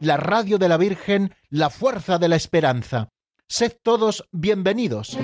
[0.00, 3.08] la radio de la Virgen, la fuerza de la esperanza.
[3.46, 5.18] Sed todos bienvenidos.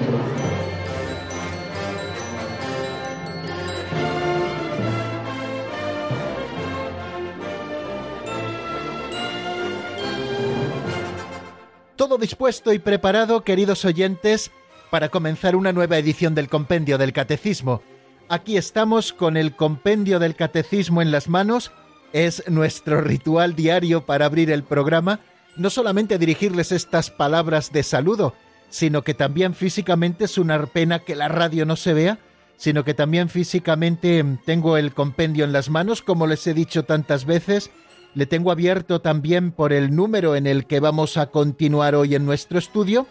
[11.96, 14.50] Todo dispuesto y preparado, queridos oyentes,
[14.90, 17.82] para comenzar una nueva edición del Compendio del Catecismo.
[18.28, 21.72] Aquí estamos con el Compendio del Catecismo en las manos.
[22.12, 25.20] Es nuestro ritual diario para abrir el programa.
[25.56, 28.34] No solamente dirigirles estas palabras de saludo,
[28.68, 32.18] sino que también físicamente es una pena que la radio no se vea,
[32.56, 37.24] sino que también físicamente tengo el compendio en las manos, como les he dicho tantas
[37.24, 37.70] veces,
[38.14, 42.26] le tengo abierto también por el número en el que vamos a continuar hoy en
[42.26, 43.06] nuestro estudio.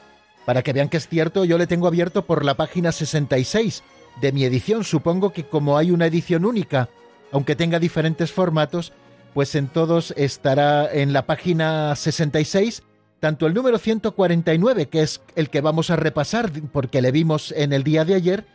[0.45, 3.83] Para que vean que es cierto, yo le tengo abierto por la página 66
[4.21, 4.83] de mi edición.
[4.83, 6.89] Supongo que como hay una edición única,
[7.31, 8.93] aunque tenga diferentes formatos,
[9.33, 12.83] pues en todos estará en la página 66
[13.19, 17.73] tanto el número 149, que es el que vamos a repasar porque le vimos en
[17.73, 18.45] el día de ayer,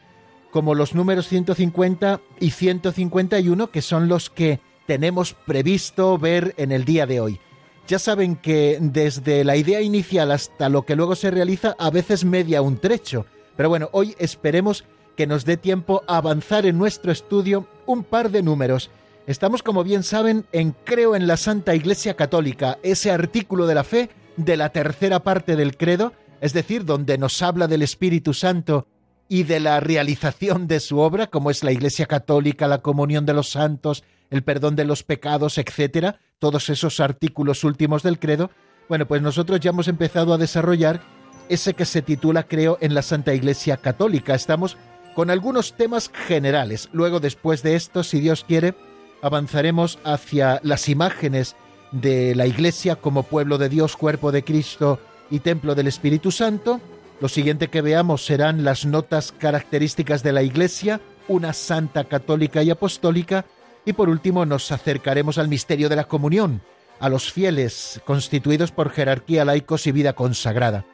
[0.51, 6.85] como los números 150 y 151, que son los que tenemos previsto ver en el
[6.85, 7.41] día de hoy.
[7.87, 12.25] Ya saben que desde la idea inicial hasta lo que luego se realiza a veces
[12.25, 14.85] media un trecho, pero bueno, hoy esperemos
[15.17, 18.91] que nos dé tiempo a avanzar en nuestro estudio un par de números.
[19.27, 23.85] Estamos, como bien saben, en Creo en la Santa Iglesia Católica, ese artículo de la
[23.85, 28.87] fe de la tercera parte del credo, es decir, donde nos habla del Espíritu Santo
[29.29, 33.33] y de la realización de su obra, como es la Iglesia Católica, la comunión de
[33.33, 38.51] los santos, el perdón de los pecados, etcétera, todos esos artículos últimos del credo,
[38.89, 41.01] bueno, pues nosotros ya hemos empezado a desarrollar
[41.49, 44.35] ese que se titula Creo en la Santa Iglesia Católica.
[44.35, 44.77] Estamos
[45.15, 46.89] con algunos temas generales.
[46.93, 48.75] Luego, después de esto, si Dios quiere,
[49.23, 51.57] avanzaremos hacia las imágenes
[51.93, 54.99] de la Iglesia como pueblo de Dios, cuerpo de Cristo
[55.31, 56.81] y templo del Espíritu Santo.
[57.21, 62.71] Lo siguiente que veamos serán las notas características de la Iglesia, una santa católica y
[62.71, 63.45] apostólica,
[63.87, 66.63] y por último nos acercaremos al misterio de la comunión,
[66.99, 70.85] a los fieles constituidos por jerarquía laicos y vida consagrada.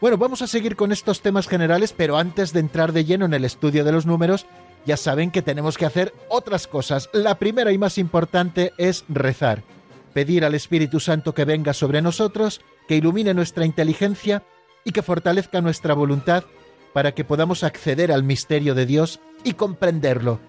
[0.00, 3.34] Bueno, vamos a seguir con estos temas generales, pero antes de entrar de lleno en
[3.34, 4.46] el estudio de los números,
[4.86, 7.10] ya saben que tenemos que hacer otras cosas.
[7.12, 9.62] La primera y más importante es rezar,
[10.14, 14.42] pedir al Espíritu Santo que venga sobre nosotros, que ilumine nuestra inteligencia
[14.84, 16.44] y que fortalezca nuestra voluntad
[16.94, 20.40] para que podamos acceder al misterio de Dios y comprenderlo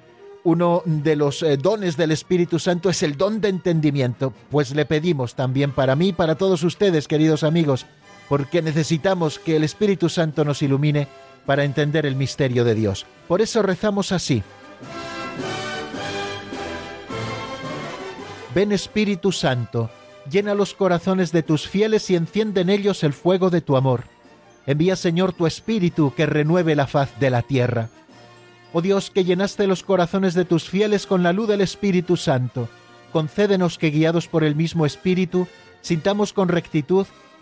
[0.44, 4.33] uno de los eh, dones del Espíritu Santo es el don de entendimiento.
[4.50, 7.85] Pues le pedimos también para mí para todos ustedes, queridos amigos,
[8.31, 11.09] porque necesitamos que el Espíritu Santo nos ilumine
[11.46, 13.06] para entender el misterio de Dios.
[13.28, 14.42] Por eso rezamos así.
[18.56, 19.90] Ven Espíritu Santo,
[20.31, 24.06] llena los corazones de tus fieles y enciende en ellos el fuego de tu amor.
[24.66, 27.90] Envía Señor tu Espíritu que renueve la faz de la tierra.
[28.72, 32.69] Oh Dios, que llenaste los corazones de tus fieles con la luz del Espíritu Santo,
[33.12, 35.50] concédenos que guiados por el mismo Espíritu,
[35.81, 37.08] sintamos con rectitud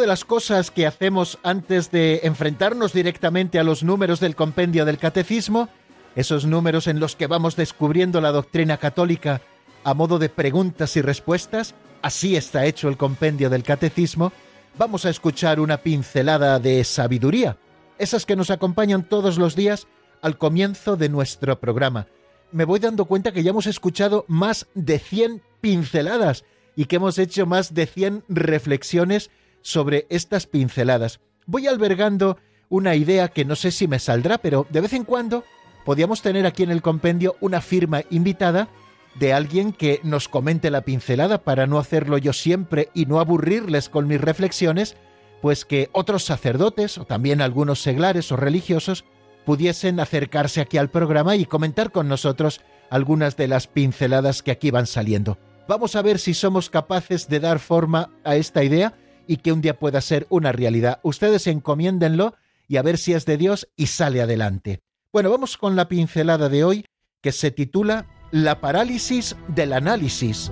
[0.00, 4.98] De las cosas que hacemos antes de enfrentarnos directamente a los números del compendio del
[4.98, 5.68] catecismo,
[6.14, 9.40] esos números en los que vamos descubriendo la doctrina católica
[9.84, 14.32] a modo de preguntas y respuestas, así está hecho el compendio del catecismo,
[14.78, 17.56] vamos a escuchar una pincelada de sabiduría,
[17.98, 19.86] esas que nos acompañan todos los días
[20.22, 22.06] al comienzo de nuestro programa.
[22.52, 26.44] Me voy dando cuenta que ya hemos escuchado más de 100 pinceladas
[26.74, 29.30] y que hemos hecho más de 100 reflexiones
[29.66, 31.18] sobre estas pinceladas.
[31.44, 35.42] Voy albergando una idea que no sé si me saldrá, pero de vez en cuando
[35.84, 38.68] podíamos tener aquí en el compendio una firma invitada
[39.16, 43.88] de alguien que nos comente la pincelada para no hacerlo yo siempre y no aburrirles
[43.88, 44.96] con mis reflexiones,
[45.42, 49.04] pues que otros sacerdotes o también algunos seglares o religiosos
[49.44, 54.70] pudiesen acercarse aquí al programa y comentar con nosotros algunas de las pinceladas que aquí
[54.70, 55.38] van saliendo.
[55.66, 58.94] Vamos a ver si somos capaces de dar forma a esta idea
[59.26, 61.00] y que un día pueda ser una realidad.
[61.02, 62.34] Ustedes encomiéndenlo
[62.68, 64.80] y a ver si es de Dios y sale adelante.
[65.12, 66.84] Bueno, vamos con la pincelada de hoy
[67.20, 70.50] que se titula La parálisis del análisis.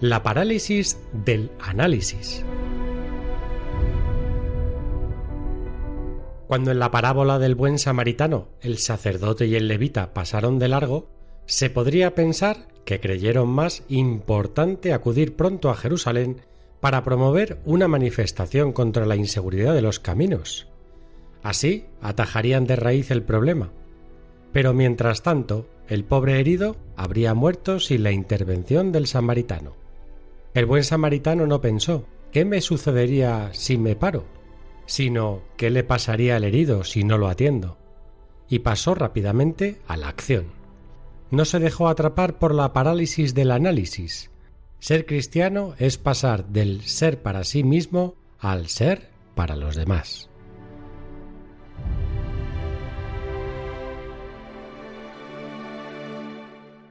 [0.00, 2.44] La parálisis del análisis.
[6.46, 11.08] Cuando en la parábola del buen samaritano el sacerdote y el levita pasaron de largo,
[11.46, 16.40] se podría pensar que creyeron más importante acudir pronto a Jerusalén
[16.80, 20.68] para promover una manifestación contra la inseguridad de los caminos.
[21.42, 23.72] Así atajarían de raíz el problema.
[24.52, 29.74] Pero mientras tanto, el pobre herido habría muerto sin la intervención del samaritano.
[30.54, 34.24] El buen samaritano no pensó ¿qué me sucedería si me paro?
[34.86, 37.78] Sino ¿qué le pasaría al herido si no lo atiendo?
[38.48, 40.46] y pasó rápidamente a la acción.
[41.30, 44.30] No se dejó atrapar por la parálisis del análisis.
[44.78, 50.30] Ser cristiano es pasar del ser para sí mismo al ser para los demás.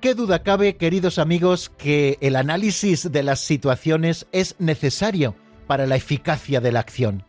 [0.01, 5.95] ¿Qué duda cabe, queridos amigos, que el análisis de las situaciones es necesario para la
[5.95, 7.23] eficacia de la acción?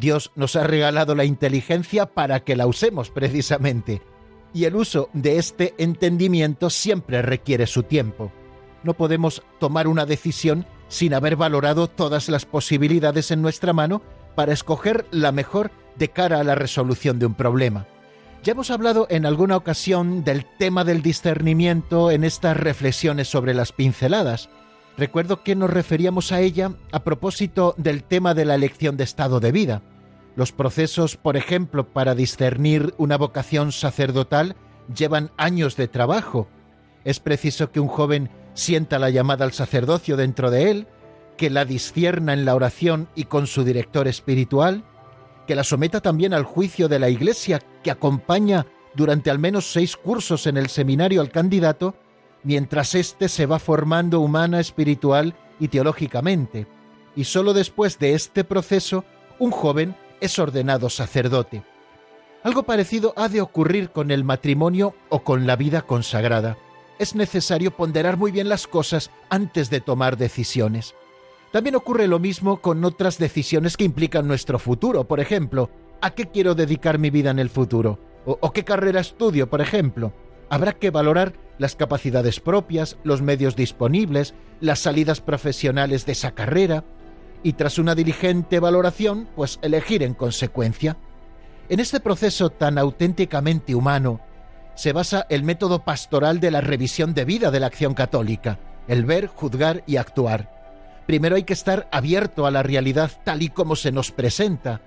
[0.00, 4.00] Dios nos ha regalado la inteligencia para que la usemos precisamente,
[4.54, 8.32] y el uso de este entendimiento siempre requiere su tiempo.
[8.82, 14.00] No podemos tomar una decisión sin haber valorado todas las posibilidades en nuestra mano
[14.34, 17.86] para escoger la mejor de cara a la resolución de un problema.
[18.42, 23.72] Ya hemos hablado en alguna ocasión del tema del discernimiento en estas reflexiones sobre las
[23.72, 24.48] pinceladas.
[24.96, 29.40] Recuerdo que nos referíamos a ella a propósito del tema de la elección de estado
[29.40, 29.82] de vida.
[30.40, 34.56] Los procesos, por ejemplo, para discernir una vocación sacerdotal
[34.96, 36.48] llevan años de trabajo.
[37.04, 40.86] Es preciso que un joven sienta la llamada al sacerdocio dentro de él,
[41.36, 44.82] que la discierna en la oración y con su director espiritual,
[45.46, 48.64] que la someta también al juicio de la Iglesia, que acompaña
[48.94, 51.96] durante al menos seis cursos en el seminario al candidato,
[52.44, 56.66] mientras éste se va formando humana, espiritual y teológicamente.
[57.14, 59.04] Y sólo después de este proceso,
[59.38, 61.62] un joven es ordenado sacerdote.
[62.42, 66.56] Algo parecido ha de ocurrir con el matrimonio o con la vida consagrada.
[66.98, 70.94] Es necesario ponderar muy bien las cosas antes de tomar decisiones.
[71.52, 75.04] También ocurre lo mismo con otras decisiones que implican nuestro futuro.
[75.04, 75.68] Por ejemplo,
[76.00, 77.98] ¿a qué quiero dedicar mi vida en el futuro?
[78.24, 80.12] ¿O, qué carrera estudio, por ejemplo?
[80.48, 86.84] Habrá que valorar las capacidades propias, los medios disponibles, las salidas profesionales de esa carrera
[87.42, 90.96] y tras una diligente valoración, pues elegir en consecuencia.
[91.68, 94.20] En este proceso tan auténticamente humano
[94.74, 98.58] se basa el método pastoral de la revisión de vida de la acción católica,
[98.88, 100.60] el ver, juzgar y actuar.
[101.06, 104.80] Primero hay que estar abierto a la realidad tal y como se nos presenta.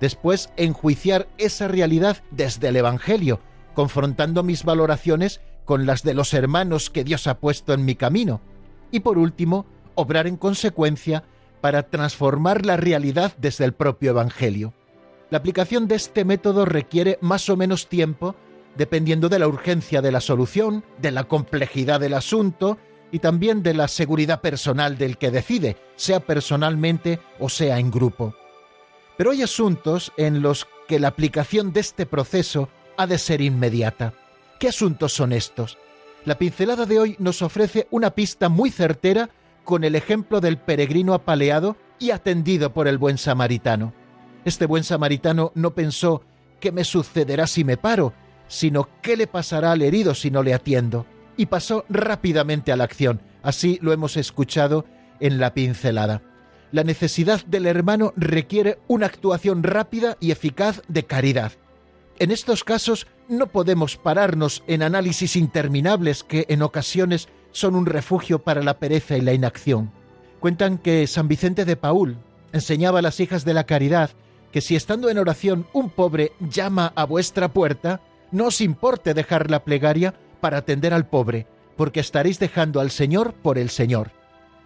[0.00, 3.40] Después, enjuiciar esa realidad desde el Evangelio,
[3.74, 8.40] confrontando mis valoraciones con las de los hermanos que Dios ha puesto en mi camino.
[8.90, 11.24] Y por último, obrar en consecuencia
[11.64, 14.74] para transformar la realidad desde el propio Evangelio.
[15.30, 18.36] La aplicación de este método requiere más o menos tiempo
[18.76, 22.76] dependiendo de la urgencia de la solución, de la complejidad del asunto
[23.10, 28.34] y también de la seguridad personal del que decide, sea personalmente o sea en grupo.
[29.16, 32.68] Pero hay asuntos en los que la aplicación de este proceso
[32.98, 34.12] ha de ser inmediata.
[34.60, 35.78] ¿Qué asuntos son estos?
[36.26, 39.30] La pincelada de hoy nos ofrece una pista muy certera
[39.64, 43.92] con el ejemplo del peregrino apaleado y atendido por el buen samaritano.
[44.44, 46.22] Este buen samaritano no pensó
[46.60, 48.12] ¿qué me sucederá si me paro?
[48.46, 51.06] sino ¿qué le pasará al herido si no le atiendo?
[51.36, 53.20] y pasó rápidamente a la acción.
[53.42, 54.84] Así lo hemos escuchado
[55.20, 56.22] en la pincelada.
[56.72, 61.52] La necesidad del hermano requiere una actuación rápida y eficaz de caridad.
[62.18, 68.40] En estos casos no podemos pararnos en análisis interminables que en ocasiones son un refugio
[68.40, 69.92] para la pereza y la inacción.
[70.40, 72.18] Cuentan que San Vicente de Paul
[72.52, 74.10] enseñaba a las hijas de la caridad
[74.52, 79.50] que si estando en oración un pobre llama a vuestra puerta, no os importe dejar
[79.50, 81.46] la plegaria para atender al pobre,
[81.76, 84.10] porque estaréis dejando al Señor por el Señor.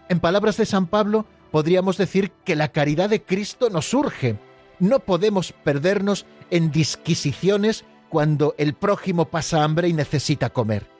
[0.09, 4.37] En palabras de San Pablo, podríamos decir que la caridad de Cristo nos urge.
[4.79, 10.98] No podemos perdernos en disquisiciones cuando el prójimo pasa hambre y necesita comer.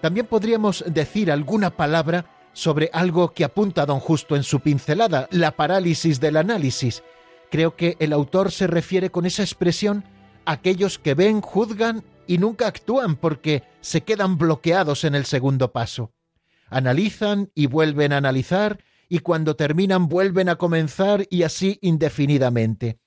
[0.00, 5.56] También podríamos decir alguna palabra sobre algo que apunta don Justo en su pincelada, la
[5.56, 7.02] parálisis del análisis.
[7.50, 10.04] Creo que el autor se refiere con esa expresión
[10.44, 15.72] a aquellos que ven, juzgan y nunca actúan porque se quedan bloqueados en el segundo
[15.72, 16.12] paso.
[16.68, 22.98] Analizan y vuelven a analizar y cuando terminan vuelven a comenzar y así indefinidamente.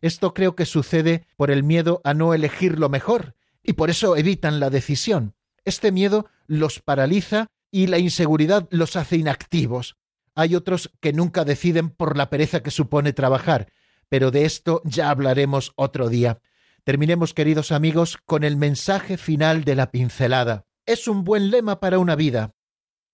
[0.00, 4.16] Esto creo que sucede por el miedo a no elegir lo mejor y por eso
[4.16, 5.34] evitan la decisión.
[5.64, 9.96] Este miedo los paraliza y la inseguridad los hace inactivos.
[10.34, 13.72] Hay otros que nunca deciden por la pereza que supone trabajar,
[14.08, 16.40] pero de esto ya hablaremos otro día.
[16.84, 20.66] Terminemos, queridos amigos, con el mensaje final de la pincelada.
[20.84, 22.54] Es un buen lema para una vida.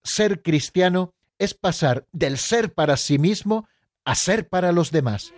[0.03, 3.69] Ser cristiano es pasar del ser para sí mismo
[4.05, 5.33] a ser para los demás.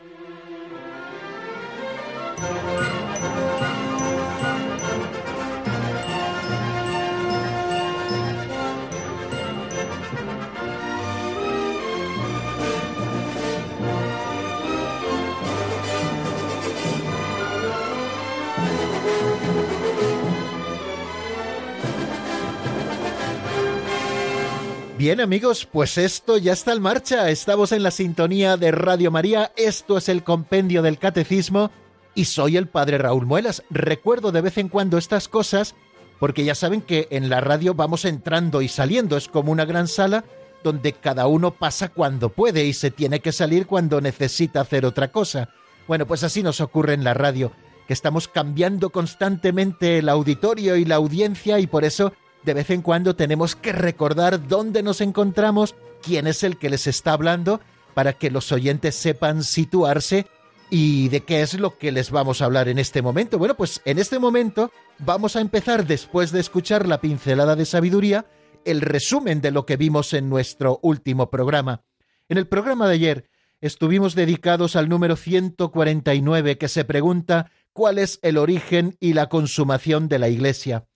[25.00, 27.30] Bien amigos, pues esto ya está en marcha.
[27.30, 29.50] Estamos en la sintonía de Radio María.
[29.56, 31.70] Esto es el compendio del catecismo
[32.14, 33.62] y soy el padre Raúl Muelas.
[33.70, 35.74] Recuerdo de vez en cuando estas cosas
[36.18, 39.16] porque ya saben que en la radio vamos entrando y saliendo.
[39.16, 40.22] Es como una gran sala
[40.62, 45.10] donde cada uno pasa cuando puede y se tiene que salir cuando necesita hacer otra
[45.10, 45.48] cosa.
[45.88, 47.52] Bueno, pues así nos ocurre en la radio,
[47.86, 52.12] que estamos cambiando constantemente el auditorio y la audiencia y por eso
[52.44, 56.86] de vez en cuando tenemos que recordar dónde nos encontramos, quién es el que les
[56.86, 57.60] está hablando,
[57.94, 60.26] para que los oyentes sepan situarse
[60.70, 63.38] y de qué es lo que les vamos a hablar en este momento.
[63.38, 68.26] Bueno, pues en este momento vamos a empezar, después de escuchar la pincelada de sabiduría,
[68.64, 71.82] el resumen de lo que vimos en nuestro último programa.
[72.28, 73.30] En el programa de ayer
[73.60, 80.08] estuvimos dedicados al número 149 que se pregunta cuál es el origen y la consumación
[80.08, 80.86] de la Iglesia.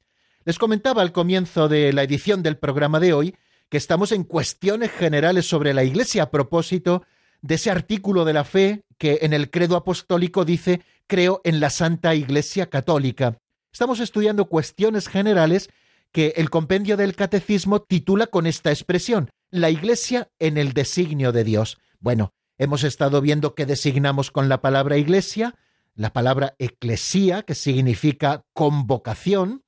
[0.47, 3.35] Les comentaba al comienzo de la edición del programa de hoy
[3.71, 7.03] que estamos en cuestiones generales sobre la Iglesia a propósito
[7.41, 11.71] de ese artículo de la fe que en el credo apostólico dice creo en la
[11.71, 13.39] Santa Iglesia Católica.
[13.73, 15.71] Estamos estudiando cuestiones generales
[16.13, 21.45] que el compendio del catecismo titula con esta expresión, la Iglesia en el designio de
[21.45, 21.79] Dios.
[22.01, 25.55] Bueno, hemos estado viendo qué designamos con la palabra Iglesia,
[25.95, 29.63] la palabra eclesía, que significa convocación,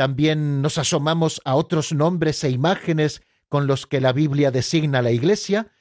[0.00, 5.02] también nos asomamos a otros nombres e imágenes con los que la Biblia designa a
[5.02, 5.72] la Iglesia,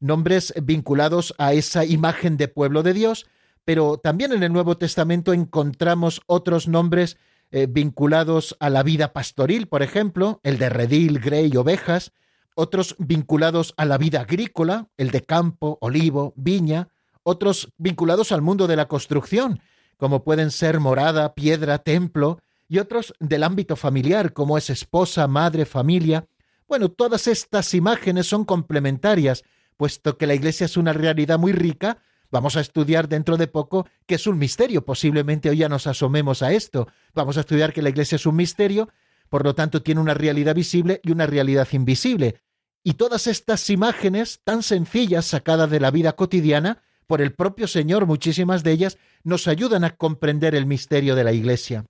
[0.00, 3.28] nombres vinculados a esa imagen de pueblo de Dios,
[3.64, 7.18] pero también en el Nuevo Testamento encontramos otros nombres
[7.52, 12.10] eh, vinculados a la vida pastoril, por ejemplo, el de redil, grey, ovejas,
[12.56, 16.88] otros vinculados a la vida agrícola, el de campo, olivo, viña,
[17.22, 19.60] otros vinculados al mundo de la construcción,
[19.98, 25.64] como pueden ser morada, piedra, templo, y otros del ámbito familiar, como es esposa, madre,
[25.64, 26.26] familia.
[26.68, 29.42] Bueno, todas estas imágenes son complementarias,
[29.76, 31.98] puesto que la Iglesia es una realidad muy rica,
[32.30, 36.42] vamos a estudiar dentro de poco que es un misterio, posiblemente hoy ya nos asomemos
[36.42, 38.90] a esto, vamos a estudiar que la Iglesia es un misterio,
[39.30, 42.40] por lo tanto tiene una realidad visible y una realidad invisible.
[42.84, 48.06] Y todas estas imágenes tan sencillas sacadas de la vida cotidiana, por el propio Señor,
[48.06, 51.86] muchísimas de ellas, nos ayudan a comprender el misterio de la Iglesia.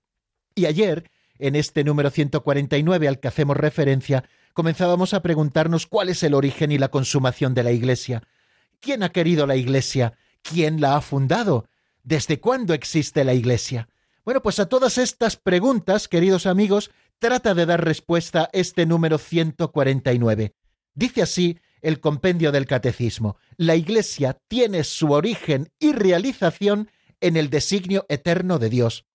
[0.59, 6.21] Y ayer, en este número 149 al que hacemos referencia, comenzábamos a preguntarnos cuál es
[6.21, 8.23] el origen y la consumación de la Iglesia.
[8.81, 10.17] ¿Quién ha querido la Iglesia?
[10.41, 11.69] ¿Quién la ha fundado?
[12.03, 13.87] ¿Desde cuándo existe la Iglesia?
[14.25, 20.55] Bueno, pues a todas estas preguntas, queridos amigos, trata de dar respuesta este número 149.
[20.93, 23.37] Dice así el compendio del Catecismo.
[23.55, 29.05] La Iglesia tiene su origen y realización en el designio eterno de Dios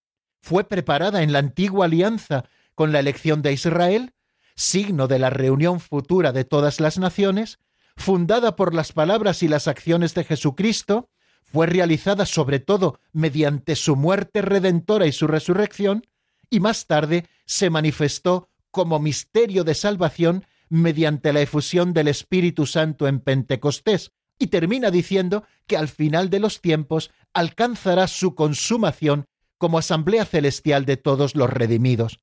[0.44, 4.12] fue preparada en la antigua alianza con la elección de Israel,
[4.54, 7.60] signo de la reunión futura de todas las naciones,
[7.96, 11.08] fundada por las palabras y las acciones de Jesucristo,
[11.44, 16.06] fue realizada sobre todo mediante su muerte redentora y su resurrección,
[16.50, 23.08] y más tarde se manifestó como misterio de salvación mediante la efusión del Espíritu Santo
[23.08, 29.24] en Pentecostés, y termina diciendo que al final de los tiempos alcanzará su consumación
[29.64, 32.21] como asamblea celestial de todos los redimidos.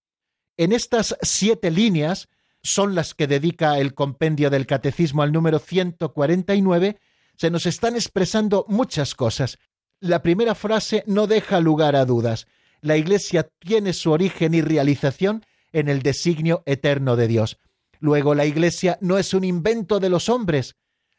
[0.57, 2.29] En estas siete líneas
[2.61, 6.99] son las que dedica el compendio del Catecismo al número 149,
[7.35, 9.57] se nos están expresando muchas cosas.
[9.99, 12.45] La primera frase no deja lugar a dudas.
[12.81, 17.57] la Iglesia tiene su origen y realización en el designio eterno de Dios.
[17.99, 20.75] Luego la Iglesia no es un invento de los hombres,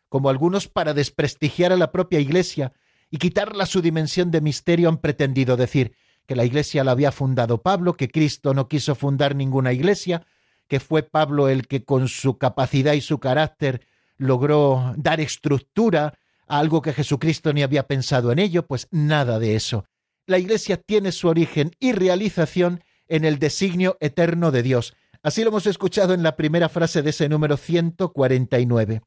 [0.09, 2.75] como algunos para desprestigiar a la propia Iglesia
[3.11, 7.63] y quitarla su dimensión de misterio han pretendido decir que la Iglesia la había fundado
[7.63, 10.25] Pablo, que Cristo no quiso fundar ninguna Iglesia,
[10.69, 13.87] que fue Pablo el que con su capacidad y su carácter
[14.17, 16.15] logró dar estructura
[16.47, 19.85] a algo que Jesucristo ni había pensado en ello, pues nada de eso.
[20.27, 24.95] La Iglesia tiene su origen y realización en el designio eterno de Dios.
[25.23, 29.03] Así lo hemos escuchado en la primera frase de ese número 149.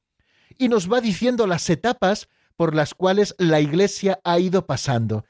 [0.58, 5.26] Y nos va diciendo las etapas por las cuales la Iglesia ha ido pasando.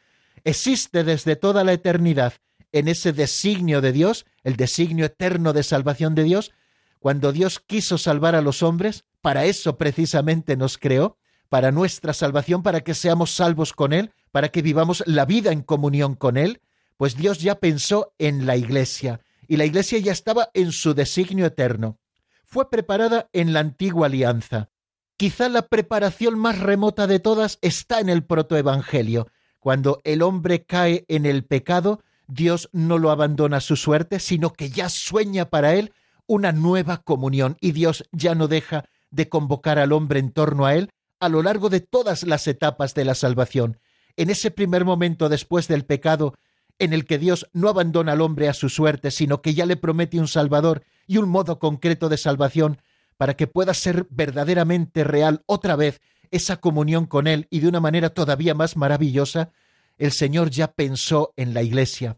[0.45, 2.33] Existe desde toda la eternidad
[2.71, 6.51] en ese designio de Dios, el designio eterno de salvación de Dios,
[6.99, 11.17] cuando Dios quiso salvar a los hombres, para eso precisamente nos creó,
[11.49, 15.63] para nuestra salvación, para que seamos salvos con Él, para que vivamos la vida en
[15.63, 16.61] comunión con Él,
[16.97, 21.47] pues Dios ya pensó en la iglesia, y la iglesia ya estaba en su designio
[21.47, 21.97] eterno.
[22.43, 24.69] Fue preparada en la antigua alianza.
[25.17, 29.27] Quizá la preparación más remota de todas está en el protoevangelio.
[29.65, 34.53] Cuando el hombre cae en el pecado, Dios no lo abandona a su suerte, sino
[34.53, 35.91] que ya sueña para él
[36.27, 40.75] una nueva comunión y Dios ya no deja de convocar al hombre en torno a
[40.75, 43.79] él a lo largo de todas las etapas de la salvación.
[44.17, 46.35] En ese primer momento después del pecado,
[46.77, 49.77] en el que Dios no abandona al hombre a su suerte, sino que ya le
[49.77, 52.79] promete un Salvador y un modo concreto de salvación
[53.17, 56.01] para que pueda ser verdaderamente real otra vez
[56.31, 59.51] esa comunión con Él y de una manera todavía más maravillosa,
[59.97, 62.17] el Señor ya pensó en la Iglesia.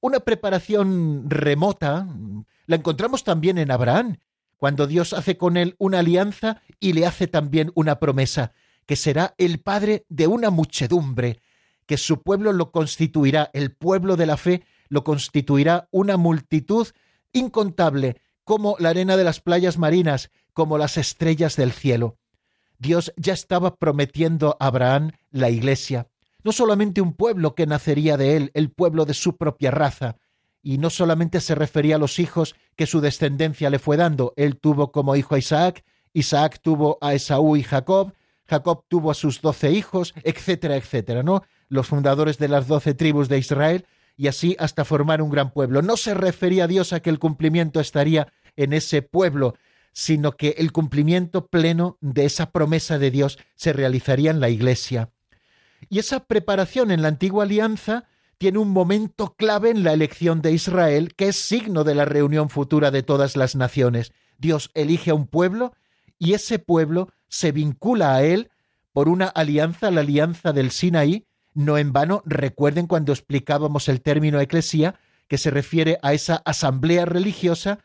[0.00, 2.06] Una preparación remota
[2.66, 4.18] la encontramos también en Abraham,
[4.56, 8.52] cuando Dios hace con él una alianza y le hace también una promesa,
[8.86, 11.40] que será el padre de una muchedumbre,
[11.86, 16.88] que su pueblo lo constituirá, el pueblo de la fe lo constituirá una multitud
[17.32, 22.16] incontable, como la arena de las playas marinas, como las estrellas del cielo.
[22.78, 26.08] Dios ya estaba prometiendo a Abraham la iglesia,
[26.44, 30.16] no solamente un pueblo que nacería de él, el pueblo de su propia raza,
[30.62, 34.58] y no solamente se refería a los hijos que su descendencia le fue dando, él
[34.58, 38.12] tuvo como hijo a Isaac, Isaac tuvo a Esaú y Jacob,
[38.48, 41.42] Jacob tuvo a sus doce hijos, etcétera, etcétera, ¿no?
[41.68, 43.86] Los fundadores de las doce tribus de Israel,
[44.16, 45.82] y así hasta formar un gran pueblo.
[45.82, 49.54] No se refería a Dios a que el cumplimiento estaría en ese pueblo,
[49.98, 55.08] sino que el cumplimiento pleno de esa promesa de Dios se realizaría en la Iglesia.
[55.88, 58.04] Y esa preparación en la antigua alianza
[58.36, 62.50] tiene un momento clave en la elección de Israel, que es signo de la reunión
[62.50, 64.12] futura de todas las naciones.
[64.36, 65.72] Dios elige a un pueblo
[66.18, 68.50] y ese pueblo se vincula a él
[68.92, 71.26] por una alianza, la alianza del Sinaí.
[71.54, 77.06] No en vano, recuerden cuando explicábamos el término eclesía, que se refiere a esa asamblea
[77.06, 77.78] religiosa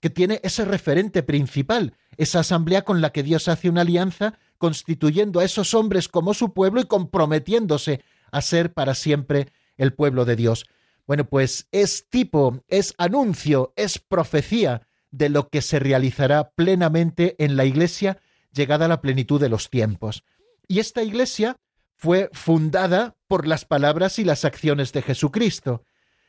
[0.00, 5.40] que tiene ese referente principal, esa asamblea con la que Dios hace una alianza, constituyendo
[5.40, 10.36] a esos hombres como su pueblo y comprometiéndose a ser para siempre el pueblo de
[10.36, 10.66] Dios.
[11.06, 17.56] Bueno, pues es tipo, es anuncio, es profecía de lo que se realizará plenamente en
[17.56, 18.18] la Iglesia
[18.52, 20.24] llegada a la plenitud de los tiempos.
[20.66, 21.56] Y esta Iglesia
[21.94, 25.84] fue fundada por las palabras y las acciones de Jesucristo.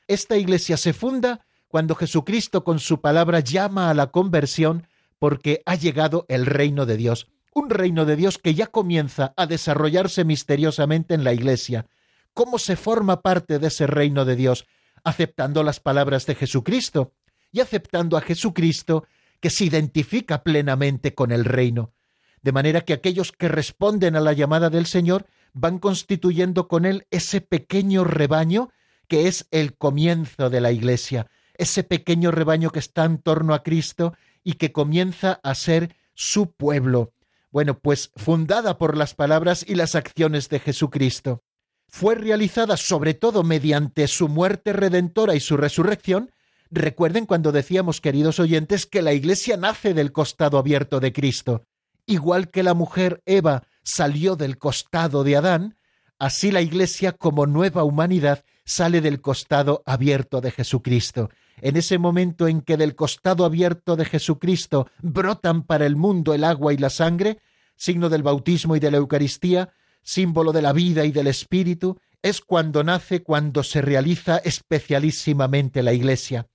[0.08, 4.88] Esta Iglesia se funda cuando Jesucristo con su palabra llama a la conversión
[5.20, 9.48] porque ha llegado el reino de Dios, un reino de Dios que ya comienza a
[9.48, 11.88] desarrollarse misteriosamente en la Iglesia.
[12.34, 14.68] ¿Cómo se forma parte de ese reino de Dios?
[15.04, 17.14] Aceptando las palabras de Jesucristo
[17.52, 19.06] y aceptando a Jesucristo
[19.40, 21.94] que se identifica plenamente con el reino.
[22.42, 27.08] De manera que aquellos que responden a la llamada del Señor van constituyendo con él
[27.10, 28.70] ese pequeño rebaño
[29.08, 33.64] que es el comienzo de la Iglesia, ese pequeño rebaño que está en torno a
[33.64, 37.12] Cristo y que comienza a ser su pueblo.
[37.52, 41.44] Bueno, pues fundada por las palabras y las acciones de Jesucristo.
[41.88, 46.32] Fue realizada sobre todo mediante su muerte redentora y su resurrección.
[46.70, 51.64] Recuerden cuando decíamos, queridos oyentes, que la Iglesia nace del costado abierto de Cristo.
[52.06, 55.78] Igual que la mujer Eva salió del costado de Adán,
[56.20, 61.30] así la Iglesia como nueva humanidad sale del costado abierto de Jesucristo.
[61.62, 66.44] En ese momento en que del costado abierto de Jesucristo brotan para el mundo el
[66.44, 67.40] agua y la sangre,
[67.76, 72.42] signo del bautismo y de la Eucaristía, símbolo de la vida y del Espíritu, es
[72.42, 76.48] cuando nace, cuando se realiza especialísimamente la Iglesia.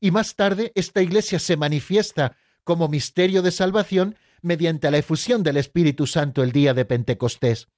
[0.00, 5.56] Y más tarde esta Iglesia se manifiesta como misterio de salvación mediante la efusión del
[5.56, 7.68] Espíritu Santo el día de Pentecostés.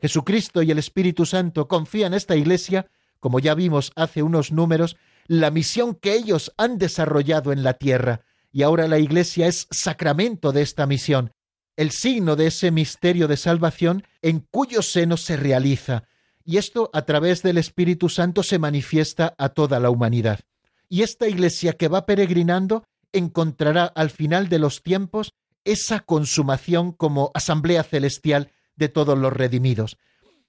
[0.00, 2.86] Jesucristo y el Espíritu Santo confían esta Iglesia
[3.22, 8.22] como ya vimos hace unos números, la misión que ellos han desarrollado en la tierra,
[8.50, 11.32] y ahora la Iglesia es sacramento de esta misión,
[11.76, 16.04] el signo de ese misterio de salvación en cuyo seno se realiza,
[16.44, 20.40] y esto a través del Espíritu Santo se manifiesta a toda la humanidad.
[20.88, 25.32] Y esta Iglesia que va peregrinando encontrará al final de los tiempos
[25.64, 29.96] esa consumación como asamblea celestial de todos los redimidos.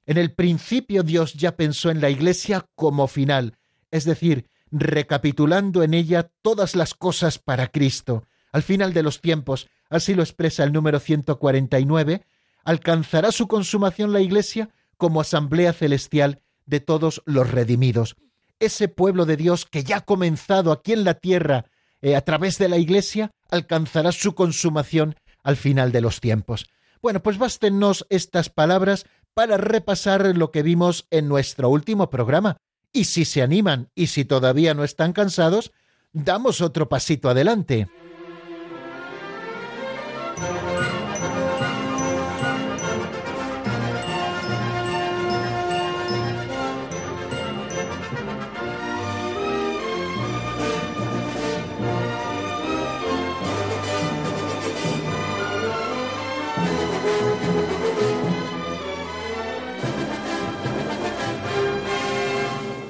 [0.05, 3.57] En el principio Dios ya pensó en la Iglesia como final,
[3.91, 8.25] es decir, recapitulando en ella todas las cosas para Cristo.
[8.51, 12.25] Al final de los tiempos, así lo expresa el número 149,
[12.65, 18.15] alcanzará su consumación la Iglesia como asamblea celestial de todos los redimidos.
[18.59, 21.65] Ese pueblo de Dios que ya ha comenzado aquí en la tierra
[22.01, 26.65] eh, a través de la Iglesia, alcanzará su consumación al final de los tiempos.
[27.01, 32.57] Bueno, pues bástenos estas palabras para repasar lo que vimos en nuestro último programa.
[32.93, 35.71] Y si se animan y si todavía no están cansados,
[36.13, 37.89] damos otro pasito adelante.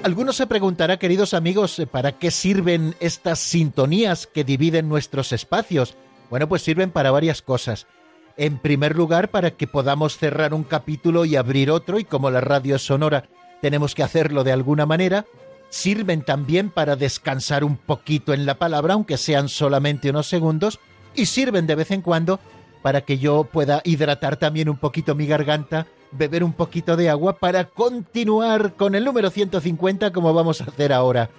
[0.03, 5.95] Algunos se preguntará, queridos amigos, ¿para qué sirven estas sintonías que dividen nuestros espacios?
[6.29, 7.87] Bueno, pues sirven para varias cosas.
[8.35, 12.41] En primer lugar, para que podamos cerrar un capítulo y abrir otro, y como la
[12.41, 13.29] radio es sonora,
[13.61, 15.25] tenemos que hacerlo de alguna manera.
[15.69, 20.81] Sirven también para descansar un poquito en la palabra, aunque sean solamente unos segundos,
[21.15, 22.41] y sirven de vez en cuando
[22.81, 27.37] para que yo pueda hidratar también un poquito mi garganta beber un poquito de agua
[27.37, 31.29] para continuar con el número 150 como vamos a hacer ahora.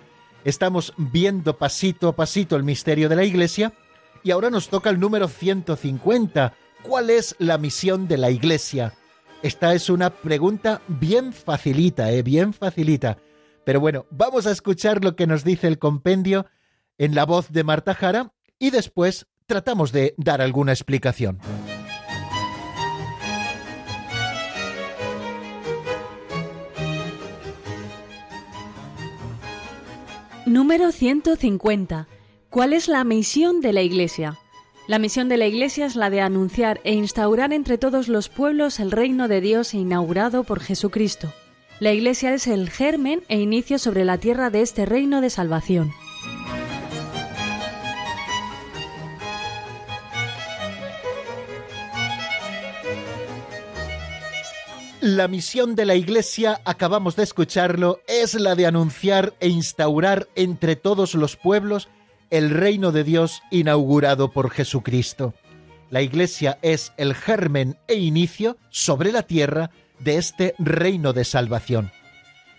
[0.44, 3.72] Estamos viendo pasito a pasito el misterio de la Iglesia
[4.22, 6.54] y ahora nos toca el número 150.
[6.82, 8.94] ¿Cuál es la misión de la Iglesia?
[9.42, 12.22] Esta es una pregunta bien facilita, ¿eh?
[12.22, 13.18] bien facilita.
[13.64, 16.46] Pero bueno, vamos a escuchar lo que nos dice el compendio
[16.98, 21.38] en la voz de Marta Jara y después tratamos de dar alguna explicación.
[30.54, 32.06] Número 150.
[32.48, 34.38] ¿Cuál es la misión de la Iglesia?
[34.86, 38.78] La misión de la Iglesia es la de anunciar e instaurar entre todos los pueblos
[38.78, 41.32] el reino de Dios inaugurado por Jesucristo.
[41.80, 45.90] La Iglesia es el germen e inicio sobre la tierra de este reino de salvación.
[55.04, 60.76] La misión de la Iglesia, acabamos de escucharlo, es la de anunciar e instaurar entre
[60.76, 61.90] todos los pueblos
[62.30, 65.34] el reino de Dios inaugurado por Jesucristo.
[65.90, 71.92] La Iglesia es el germen e inicio sobre la tierra de este reino de salvación.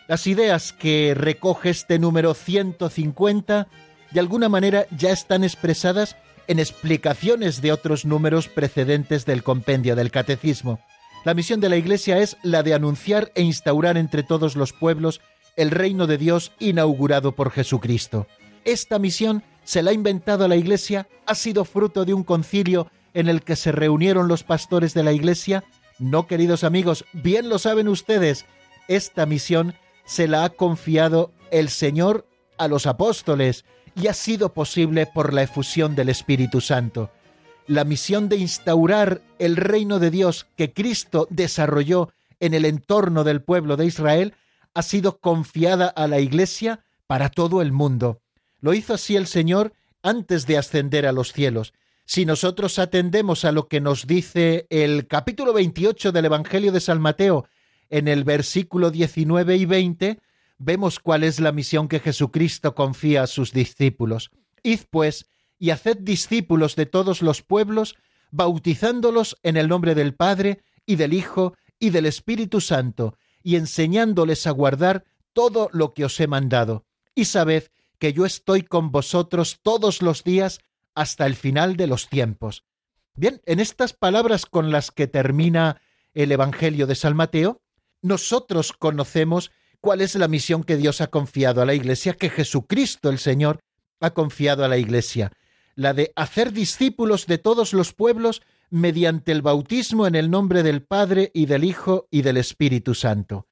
[0.07, 3.67] Las ideas que recoge este número 150
[4.11, 10.11] de alguna manera ya están expresadas en explicaciones de otros números precedentes del compendio del
[10.11, 10.79] Catecismo.
[11.25, 15.21] La misión de la Iglesia es la de anunciar e instaurar entre todos los pueblos
[15.55, 18.27] el reino de Dios inaugurado por Jesucristo.
[18.63, 23.27] Esta misión se la ha inventado la Iglesia, ha sido fruto de un concilio en
[23.27, 25.63] el que se reunieron los pastores de la Iglesia.
[25.97, 28.45] No, queridos amigos, bien lo saben ustedes,
[28.87, 29.73] esta misión
[30.05, 32.27] se la ha confiado el Señor
[32.59, 37.09] a los apóstoles y ha sido posible por la efusión del Espíritu Santo
[37.67, 43.41] la misión de instaurar el reino de Dios que Cristo desarrolló en el entorno del
[43.41, 44.33] pueblo de Israel
[44.73, 48.21] ha sido confiada a la Iglesia para todo el mundo.
[48.59, 49.73] Lo hizo así el Señor
[50.03, 51.73] antes de ascender a los cielos.
[52.05, 57.01] Si nosotros atendemos a lo que nos dice el capítulo 28 del Evangelio de San
[57.01, 57.47] Mateo,
[57.89, 60.19] en el versículo 19 y 20,
[60.57, 64.29] vemos cuál es la misión que Jesucristo confía a sus discípulos.
[64.61, 65.27] Id pues
[65.59, 67.95] y haced discípulos de todos los pueblos,
[68.31, 74.47] bautizándolos en el nombre del Padre y del Hijo y del Espíritu Santo, y enseñándoles
[74.47, 76.85] a guardar todo lo que os he mandado.
[77.13, 77.65] Y sabed
[77.99, 80.59] que yo estoy con vosotros todos los días
[80.93, 82.63] hasta el final de los tiempos.
[83.15, 85.81] Bien, en estas palabras con las que termina
[86.13, 87.61] el Evangelio de San Mateo,
[88.01, 93.09] nosotros conocemos cuál es la misión que Dios ha confiado a la Iglesia, que Jesucristo
[93.09, 93.59] el Señor
[94.01, 95.31] ha confiado a la Iglesia
[95.75, 100.81] la de hacer discípulos de todos los pueblos mediante el bautismo en el nombre del
[100.81, 103.47] Padre y del Hijo y del Espíritu Santo.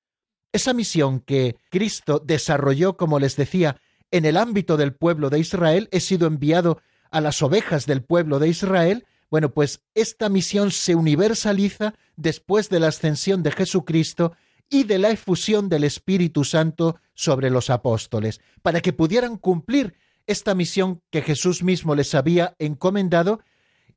[0.52, 3.78] Esa misión que Cristo desarrolló, como les decía,
[4.12, 6.82] en el ámbito del pueblo de Israel, he sido enviado
[7.12, 12.80] a las ovejas del pueblo de Israel, bueno, pues esta misión se universaliza después de
[12.80, 14.34] la ascensión de Jesucristo
[14.70, 19.96] y de la efusión del Espíritu Santo sobre los apóstoles, para que pudieran cumplir
[20.28, 23.42] esta misión que Jesús mismo les había encomendado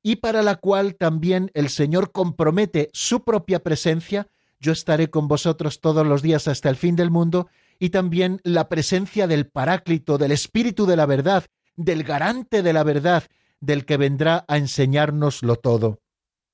[0.03, 4.29] y para la cual también el Señor compromete su propia presencia,
[4.61, 8.69] yo estaré con vosotros todos los días hasta el fin del mundo, y también la
[8.69, 13.25] presencia del Paráclito, del Espíritu de la verdad, del garante de la verdad,
[13.61, 16.01] del que vendrá a enseñárnoslo todo.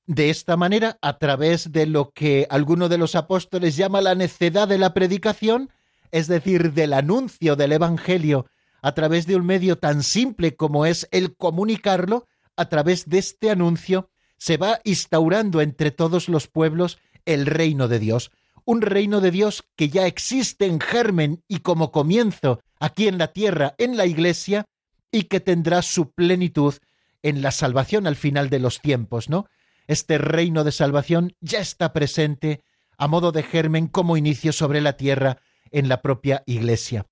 [0.07, 4.67] De esta manera, a través de lo que alguno de los apóstoles llama la necedad
[4.67, 5.71] de la predicación,
[6.11, 8.47] es decir, del anuncio del Evangelio,
[8.83, 13.51] a través de un medio tan simple como es el comunicarlo, a través de este
[13.51, 18.33] anuncio se va instaurando entre todos los pueblos el reino de Dios,
[18.65, 23.33] un reino de Dios que ya existe en germen y como comienzo aquí en la
[23.33, 24.67] tierra, en la iglesia,
[25.13, 26.75] y que tendrá su plenitud
[27.23, 29.47] en la salvación al final de los tiempos, ¿no?
[29.87, 32.63] Este reino de salvación ya está presente
[32.99, 35.39] a modo de germen como inicio sobre la tierra
[35.71, 37.07] en la propia iglesia.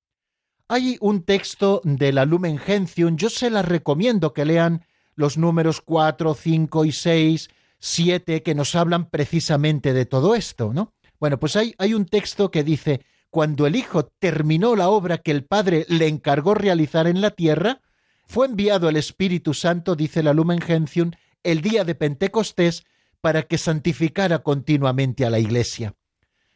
[0.72, 5.80] Hay un texto de la Lumen Gentium, yo se la recomiendo que lean los números
[5.80, 10.92] 4, 5 y 6, 7, que nos hablan precisamente de todo esto, ¿no?
[11.18, 15.33] Bueno, pues hay, hay un texto que dice, cuando el Hijo terminó la obra que
[15.33, 17.80] el Padre le encargó realizar en la tierra,
[18.28, 21.11] fue enviado el Espíritu Santo, dice la Lumen Gentium,
[21.42, 22.85] el día de Pentecostés
[23.20, 25.96] para que santificara continuamente a la Iglesia.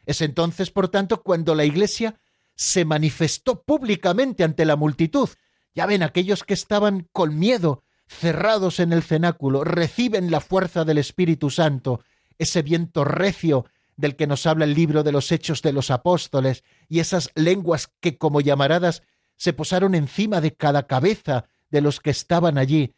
[0.05, 2.17] Es entonces, por tanto, cuando la Iglesia
[2.55, 5.29] se manifestó públicamente ante la multitud.
[5.73, 10.97] Ya ven, aquellos que estaban con miedo, cerrados en el cenáculo, reciben la fuerza del
[10.97, 12.01] Espíritu Santo,
[12.37, 13.65] ese viento recio
[13.97, 17.89] del que nos habla el libro de los Hechos de los Apóstoles, y esas lenguas
[17.99, 19.03] que como llamaradas
[19.37, 22.93] se posaron encima de cada cabeza de los que estaban allí,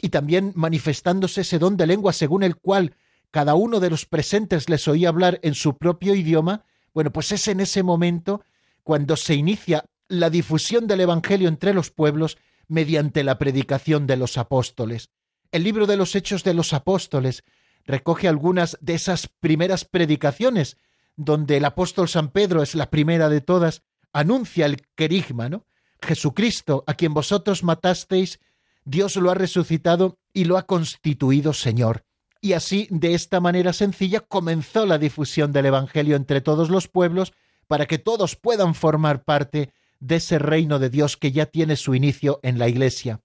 [0.00, 2.94] y también manifestándose ese don de lengua según el cual
[3.30, 7.46] cada uno de los presentes les oía hablar en su propio idioma, bueno, pues es
[7.48, 8.42] en ese momento
[8.88, 14.38] cuando se inicia la difusión del Evangelio entre los pueblos mediante la predicación de los
[14.38, 15.10] apóstoles.
[15.52, 17.44] El libro de los Hechos de los Apóstoles
[17.84, 20.78] recoge algunas de esas primeras predicaciones,
[21.16, 23.82] donde el apóstol San Pedro es la primera de todas,
[24.14, 25.66] anuncia el querigma, ¿no?
[26.00, 28.40] Jesucristo, a quien vosotros matasteis,
[28.86, 32.06] Dios lo ha resucitado y lo ha constituido Señor.
[32.40, 37.34] Y así, de esta manera sencilla, comenzó la difusión del Evangelio entre todos los pueblos,
[37.68, 41.94] para que todos puedan formar parte de ese reino de Dios que ya tiene su
[41.94, 43.20] inicio en la Iglesia.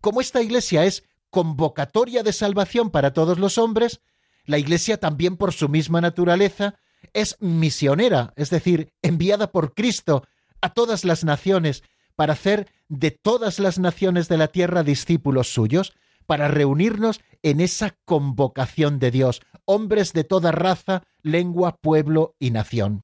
[0.00, 4.00] Como esta Iglesia es convocatoria de salvación para todos los hombres,
[4.44, 6.76] la Iglesia también por su misma naturaleza
[7.12, 10.24] es misionera, es decir, enviada por Cristo
[10.60, 11.82] a todas las naciones
[12.16, 15.92] para hacer de todas las naciones de la tierra discípulos suyos,
[16.26, 23.02] para reunirnos en esa convocación de Dios, hombres de toda raza, lengua, pueblo y nación.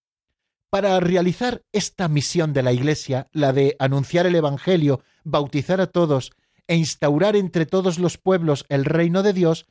[0.74, 6.32] Para realizar esta misión de la Iglesia, la de anunciar el Evangelio, bautizar a todos
[6.66, 9.66] e instaurar entre todos los pueblos el reino de Dios,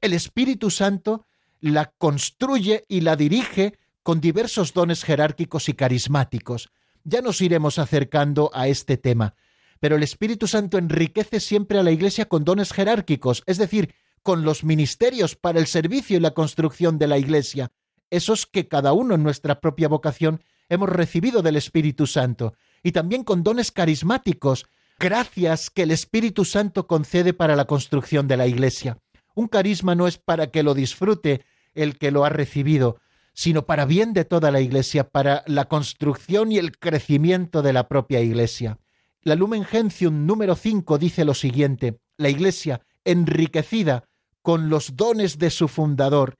[0.00, 1.26] el Espíritu Santo
[1.58, 6.70] la construye y la dirige con diversos dones jerárquicos y carismáticos,
[7.02, 9.34] ya nos iremos acercando a este tema,
[9.80, 14.44] pero el Espíritu Santo enriquece siempre a la Iglesia con dones jerárquicos, es decir, con
[14.44, 17.72] los ministerios para el servicio y la construcción de la Iglesia,
[18.16, 23.24] esos que cada uno en nuestra propia vocación hemos recibido del Espíritu Santo, y también
[23.24, 24.66] con dones carismáticos,
[24.98, 28.98] gracias que el Espíritu Santo concede para la construcción de la Iglesia.
[29.34, 33.00] Un carisma no es para que lo disfrute el que lo ha recibido,
[33.32, 37.88] sino para bien de toda la Iglesia, para la construcción y el crecimiento de la
[37.88, 38.78] propia Iglesia.
[39.22, 44.04] La Lumen Gentium número 5 dice lo siguiente, la Iglesia, enriquecida
[44.42, 46.36] con los dones de su fundador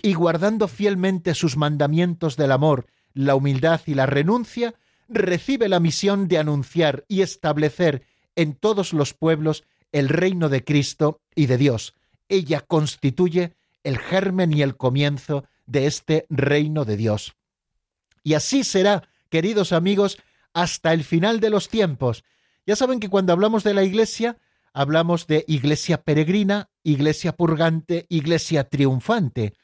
[0.00, 4.74] y guardando fielmente sus mandamientos del amor, la humildad y la renuncia,
[5.08, 8.04] recibe la misión de anunciar y establecer
[8.34, 11.94] en todos los pueblos el reino de Cristo y de Dios.
[12.28, 17.36] Ella constituye el germen y el comienzo de este reino de Dios.
[18.22, 20.18] Y así será, queridos amigos,
[20.52, 22.24] hasta el final de los tiempos.
[22.66, 24.38] Ya saben que cuando hablamos de la Iglesia,
[24.72, 29.54] hablamos de Iglesia peregrina, Iglesia purgante, Iglesia triunfante.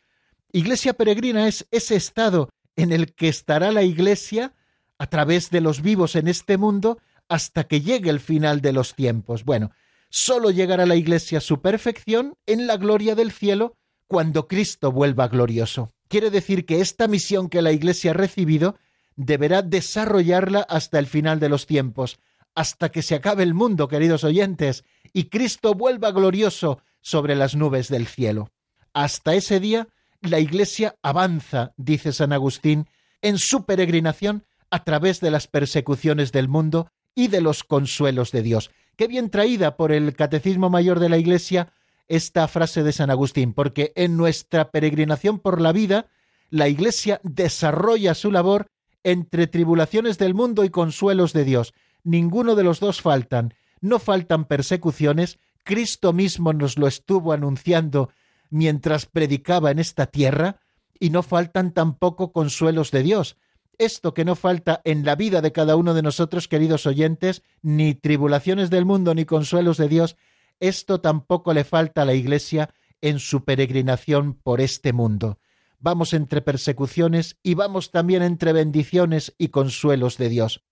[0.53, 4.55] Iglesia peregrina es ese estado en el que estará la Iglesia
[4.99, 8.95] a través de los vivos en este mundo hasta que llegue el final de los
[8.95, 9.45] tiempos.
[9.45, 9.71] Bueno,
[10.11, 15.29] solo llegará la Iglesia a su perfección en la gloria del cielo cuando Cristo vuelva
[15.29, 15.91] glorioso.
[16.09, 18.77] Quiere decir que esta misión que la Iglesia ha recibido
[19.17, 22.19] deberá desarrollarla hasta el final de los tiempos,
[22.55, 24.85] hasta que se acabe el mundo, queridos oyentes,
[25.15, 28.51] y Cristo vuelva glorioso sobre las nubes del cielo.
[28.93, 29.89] Hasta ese día,
[30.23, 32.89] la Iglesia avanza, dice San Agustín,
[33.21, 38.43] en su peregrinación a través de las persecuciones del mundo y de los consuelos de
[38.43, 38.71] Dios.
[38.97, 41.73] Qué bien traída por el Catecismo Mayor de la Iglesia
[42.09, 46.07] esta frase de San Agustín, porque en nuestra peregrinación por la vida,
[46.51, 48.67] la Iglesia desarrolla su labor
[49.03, 51.75] entre tribulaciones del mundo y consuelos de Dios.
[52.05, 53.55] Ninguno de los dos faltan.
[53.81, 55.39] No faltan persecuciones.
[55.65, 58.11] Cristo mismo nos lo estuvo anunciando
[58.53, 60.61] mientras predicaba en esta tierra,
[61.01, 63.37] y no faltan tampoco consuelos de Dios.
[63.79, 67.95] Esto que no falta en la vida de cada uno de nosotros, queridos oyentes, ni
[67.95, 70.17] tribulaciones del mundo ni consuelos de Dios,
[70.61, 72.69] esto tampoco le falta a la Iglesia
[73.01, 75.39] en su peregrinación por este mundo.
[75.81, 80.63] Vamos entre persecuciones y vamos también entre bendiciones y consuelos de Dios.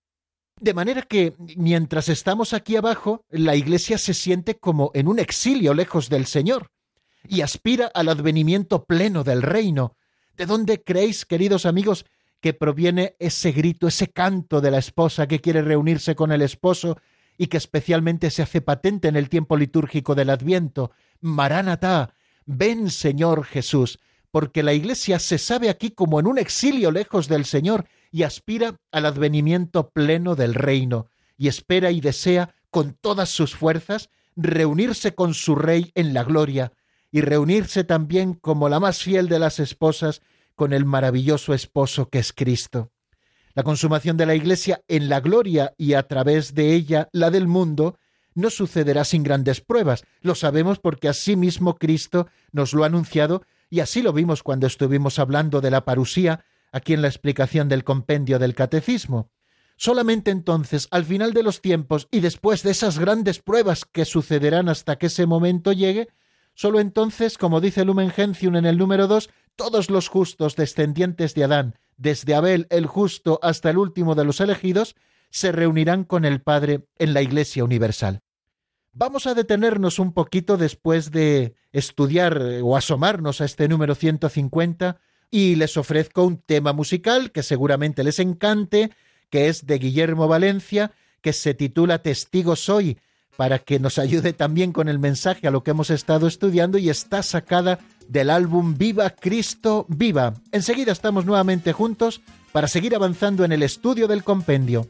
[0.59, 5.73] De manera que, mientras estamos aquí abajo, la Iglesia se siente como en un exilio
[5.73, 6.69] lejos del Señor
[7.27, 9.95] y aspira al advenimiento pleno del reino.
[10.37, 12.05] ¿De dónde creéis, queridos amigos,
[12.39, 16.97] que proviene ese grito, ese canto de la esposa que quiere reunirse con el esposo
[17.37, 20.91] y que especialmente se hace patente en el tiempo litúrgico del Adviento?
[21.19, 22.13] Maránata,
[22.45, 23.99] ven Señor Jesús,
[24.31, 28.77] porque la Iglesia se sabe aquí como en un exilio lejos del Señor y aspira
[28.91, 31.07] al advenimiento pleno del reino,
[31.37, 36.71] y espera y desea con todas sus fuerzas reunirse con su Rey en la gloria,
[37.11, 40.21] y reunirse también como la más fiel de las esposas
[40.55, 42.91] con el maravilloso esposo que es Cristo.
[43.53, 47.47] La consumación de la Iglesia en la gloria y a través de ella la del
[47.47, 47.97] mundo
[48.33, 50.03] no sucederá sin grandes pruebas.
[50.21, 54.67] Lo sabemos porque así mismo Cristo nos lo ha anunciado y así lo vimos cuando
[54.67, 59.29] estuvimos hablando de la parusía aquí en la explicación del compendio del catecismo.
[59.75, 64.69] Solamente entonces, al final de los tiempos y después de esas grandes pruebas que sucederán
[64.69, 66.07] hasta que ese momento llegue,
[66.61, 71.43] Solo entonces, como dice Lumen Gentium en el número 2, todos los justos descendientes de
[71.43, 74.95] Adán, desde Abel el justo hasta el último de los elegidos,
[75.31, 78.21] se reunirán con el Padre en la Iglesia Universal.
[78.93, 84.99] Vamos a detenernos un poquito después de estudiar eh, o asomarnos a este número 150
[85.31, 88.91] y les ofrezco un tema musical que seguramente les encante,
[89.31, 92.99] que es de Guillermo Valencia, que se titula Testigo Soy,
[93.37, 96.89] para que nos ayude también con el mensaje a lo que hemos estado estudiando y
[96.89, 100.33] está sacada del álbum Viva Cristo Viva.
[100.51, 104.87] Enseguida estamos nuevamente juntos para seguir avanzando en el estudio del compendio.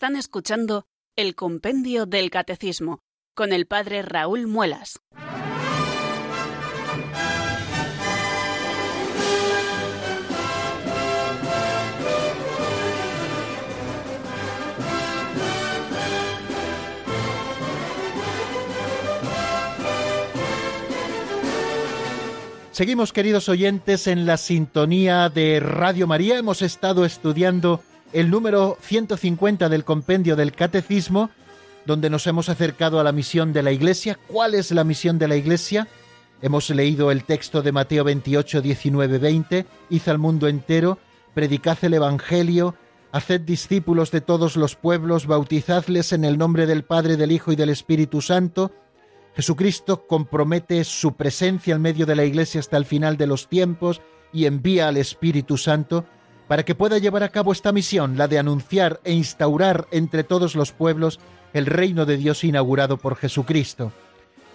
[0.00, 3.00] Están escuchando el Compendio del Catecismo
[3.34, 4.98] con el Padre Raúl Muelas.
[22.70, 26.38] Seguimos, queridos oyentes, en la sintonía de Radio María.
[26.38, 27.82] Hemos estado estudiando
[28.12, 31.30] el número 150 del compendio del Catecismo,
[31.86, 34.18] donde nos hemos acercado a la misión de la Iglesia.
[34.26, 35.88] ¿Cuál es la misión de la Iglesia?
[36.42, 39.66] Hemos leído el texto de Mateo 28, 19, 20.
[39.90, 40.98] Id al mundo entero,
[41.34, 42.74] predicad el Evangelio,
[43.12, 47.56] haced discípulos de todos los pueblos, bautizadles en el nombre del Padre, del Hijo y
[47.56, 48.72] del Espíritu Santo.
[49.36, 54.00] Jesucristo compromete su presencia en medio de la Iglesia hasta el final de los tiempos
[54.32, 56.04] y envía al Espíritu Santo
[56.50, 60.56] para que pueda llevar a cabo esta misión, la de anunciar e instaurar entre todos
[60.56, 61.20] los pueblos
[61.52, 63.92] el reino de Dios inaugurado por Jesucristo.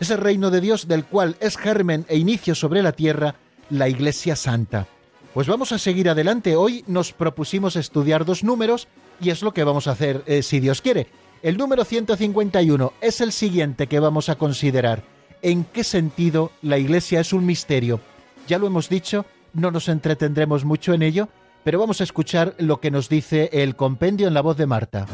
[0.02, 3.36] Ese reino de Dios del cual es germen e inicio sobre la tierra
[3.70, 4.88] la Iglesia Santa.
[5.34, 6.58] Pues vamos a seguir adelante.
[6.58, 8.90] Hoy nos propusimos estudiar dos números
[9.22, 11.08] y es lo que vamos a hacer eh, si Dios quiere.
[11.44, 15.02] El número 151 es el siguiente que vamos a considerar.
[15.42, 18.02] ¿En qué sentido la Iglesia es un misterio?
[18.50, 21.30] Ya lo hemos dicho, no nos entretendremos mucho en ello,
[21.66, 25.08] pero vamos a escuchar lo que nos dice el compendio en la voz de Marta.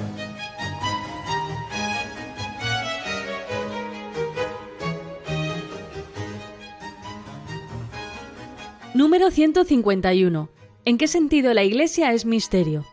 [8.93, 10.49] Número 151.
[10.83, 12.85] ¿En qué sentido la Iglesia es misterio?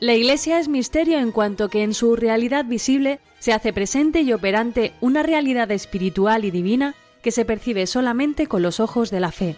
[0.00, 4.32] La Iglesia es misterio en cuanto que en su realidad visible se hace presente y
[4.32, 9.30] operante una realidad espiritual y divina que se percibe solamente con los ojos de la
[9.30, 9.56] fe.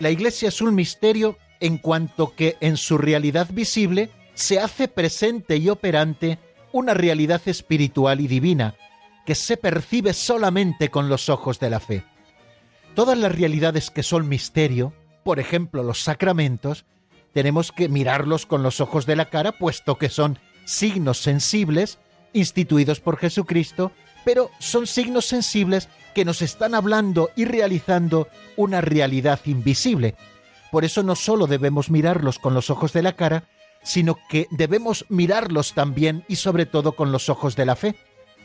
[0.00, 5.58] La Iglesia es un misterio en cuanto que en su realidad visible se hace presente
[5.58, 6.38] y operante
[6.72, 8.74] una realidad espiritual y divina
[9.26, 12.02] que se percibe solamente con los ojos de la fe.
[12.94, 16.86] Todas las realidades que son misterio, por ejemplo los sacramentos,
[17.34, 21.98] tenemos que mirarlos con los ojos de la cara, puesto que son signos sensibles
[22.32, 23.92] instituidos por Jesucristo,
[24.24, 30.14] pero son signos sensibles que nos están hablando y realizando una realidad invisible.
[30.70, 33.44] Por eso no solo debemos mirarlos con los ojos de la cara,
[33.82, 37.96] sino que debemos mirarlos también y sobre todo con los ojos de la fe.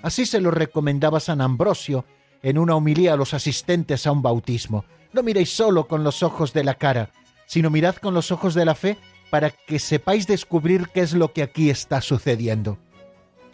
[0.01, 2.05] Así se lo recomendaba San Ambrosio
[2.41, 4.85] en una homilía a los asistentes a un bautismo.
[5.13, 7.09] No miréis solo con los ojos de la cara,
[7.45, 8.97] sino mirad con los ojos de la fe
[9.29, 12.77] para que sepáis descubrir qué es lo que aquí está sucediendo.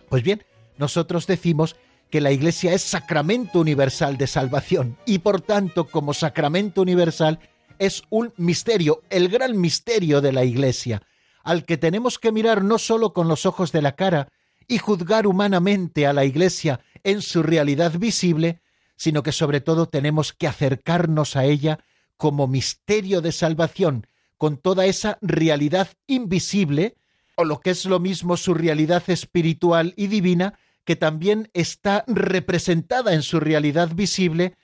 [0.10, 0.44] Pues bien,
[0.78, 1.76] nosotros decimos
[2.12, 7.40] que la Iglesia es sacramento universal de salvación y por tanto como sacramento universal
[7.80, 11.02] es un misterio, el gran misterio de la Iglesia,
[11.44, 14.28] al que tenemos que mirar no solo con los ojos de la cara
[14.68, 18.62] y juzgar humanamente a la Iglesia en su realidad visible,
[18.98, 21.80] sino que sobre todo tenemos que acercarnos a ella
[22.18, 24.06] como misterio de salvación,
[24.38, 26.96] con toda esa realidad invisible,
[27.36, 33.14] o lo que es lo mismo su realidad espiritual y divina, que también está representada
[33.14, 34.56] en su realidad visible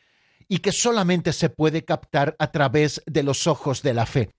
[0.47, 4.31] y que solamente se puede captar a través de los ojos de la fe.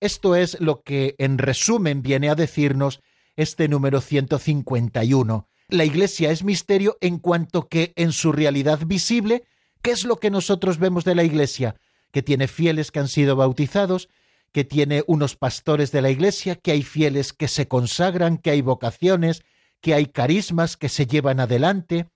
[0.00, 3.00] Esto es lo que en resumen viene a decirnos
[3.36, 5.48] este número 151.
[5.68, 9.44] La Iglesia es misterio en cuanto que en su realidad visible,
[9.80, 11.76] ¿qué es lo que nosotros vemos de la Iglesia?
[12.10, 14.08] Que tiene fieles que han sido bautizados,
[14.52, 18.60] que tiene unos pastores de la Iglesia, que hay fieles que se consagran, que hay
[18.60, 19.42] vocaciones,
[19.82, 22.08] que hay carismas que se llevan adelante,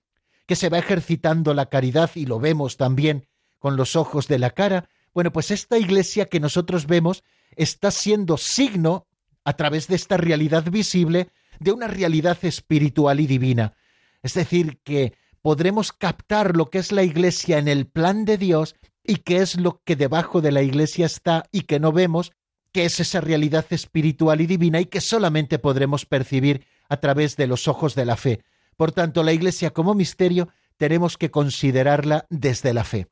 [0.47, 3.27] que se va ejercitando la caridad y lo vemos también
[3.59, 4.89] con los ojos de la cara.
[5.13, 7.23] Bueno, pues esta iglesia que nosotros vemos
[7.55, 9.05] está siendo signo,
[9.43, 13.75] a través de esta realidad visible, de una realidad espiritual y divina.
[14.23, 18.75] Es decir, que podremos captar lo que es la iglesia en el plan de Dios
[19.03, 22.31] y qué es lo que debajo de la iglesia está y que no vemos,
[22.71, 27.47] que es esa realidad espiritual y divina y que solamente podremos percibir a través de
[27.47, 28.43] los ojos de la fe.
[28.75, 33.07] Por tanto, la Iglesia como misterio tenemos que considerarla desde la fe.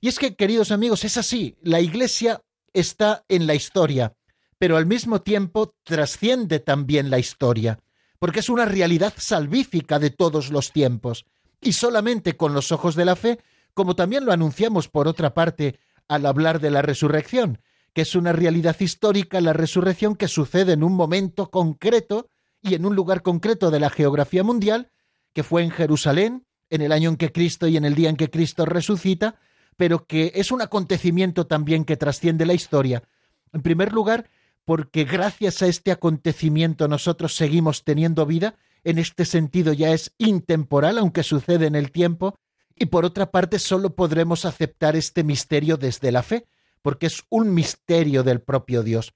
[0.00, 4.14] Y es que, queridos amigos, es así, la Iglesia está en la historia,
[4.58, 7.80] pero al mismo tiempo trasciende también la historia.
[8.18, 11.24] porque es una realidad salvífica de todos los tiempos.
[11.60, 13.38] Y solamente con los ojos de la fe,
[13.74, 15.78] como también lo anunciamos por otra parte
[16.08, 17.60] al hablar de la resurrección,
[17.92, 22.28] que es una realidad histórica, la resurrección que sucede en un momento concreto
[22.62, 24.90] y en un lugar concreto de la geografía mundial,
[25.32, 28.16] que fue en Jerusalén, en el año en que Cristo y en el día en
[28.16, 29.36] que Cristo resucita,
[29.76, 33.04] pero que es un acontecimiento también que trasciende la historia.
[33.52, 34.28] En primer lugar,
[34.64, 40.98] porque gracias a este acontecimiento nosotros seguimos teniendo vida, en este sentido ya es intemporal,
[40.98, 42.34] aunque sucede en el tiempo,
[42.74, 46.46] y por otra parte solo podremos aceptar este misterio desde la fe,
[46.82, 49.14] porque es un misterio del propio Dios.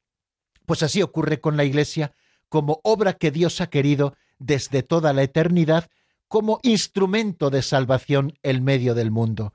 [0.67, 2.15] Pues así ocurre con la Iglesia,
[2.53, 5.89] como obra que Dios ha querido desde toda la eternidad,
[6.29, 9.55] como instrumento de salvación en medio del mundo.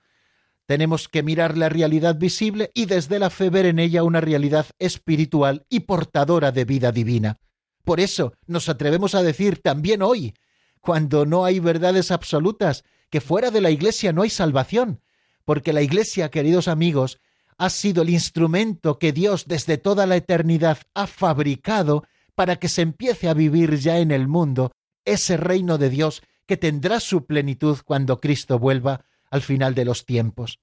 [0.66, 4.66] Tenemos que mirar la realidad visible y desde la fe ver en ella una realidad
[4.80, 7.38] espiritual y portadora de vida divina.
[7.84, 10.34] Por eso nos atrevemos a decir también hoy,
[10.82, 15.02] cuando no hay verdades absolutas, que fuera de la Iglesia no hay salvación,
[15.46, 17.20] porque la Iglesia, queridos amigos,
[17.60, 22.04] ha sido el instrumento que Dios desde toda la eternidad ha fabricado
[22.38, 24.72] para que se empiece a vivir ya en el mundo
[25.06, 30.06] ese reino de Dios que tendrá su plenitud cuando Cristo vuelva al final de los
[30.06, 30.60] tiempos.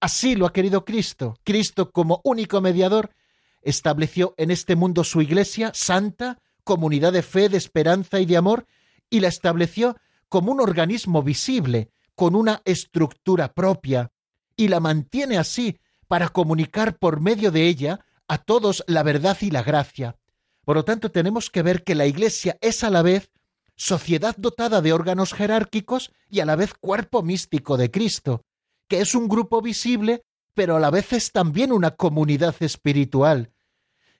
[0.00, 1.38] Así lo ha querido Cristo.
[1.44, 3.14] Cristo, como único mediador,
[3.62, 8.66] estableció en este mundo su iglesia santa, comunidad de fe, de esperanza y de amor,
[9.08, 9.96] y la estableció
[10.28, 14.10] como un organismo visible, con una estructura propia,
[14.56, 19.52] y la mantiene así para comunicar por medio de ella a todos la verdad y
[19.52, 20.16] la gracia.
[20.64, 23.30] Por lo tanto, tenemos que ver que la Iglesia es a la vez
[23.76, 28.44] sociedad dotada de órganos jerárquicos y a la vez cuerpo místico de Cristo,
[28.88, 33.50] que es un grupo visible, pero a la vez es también una comunidad espiritual,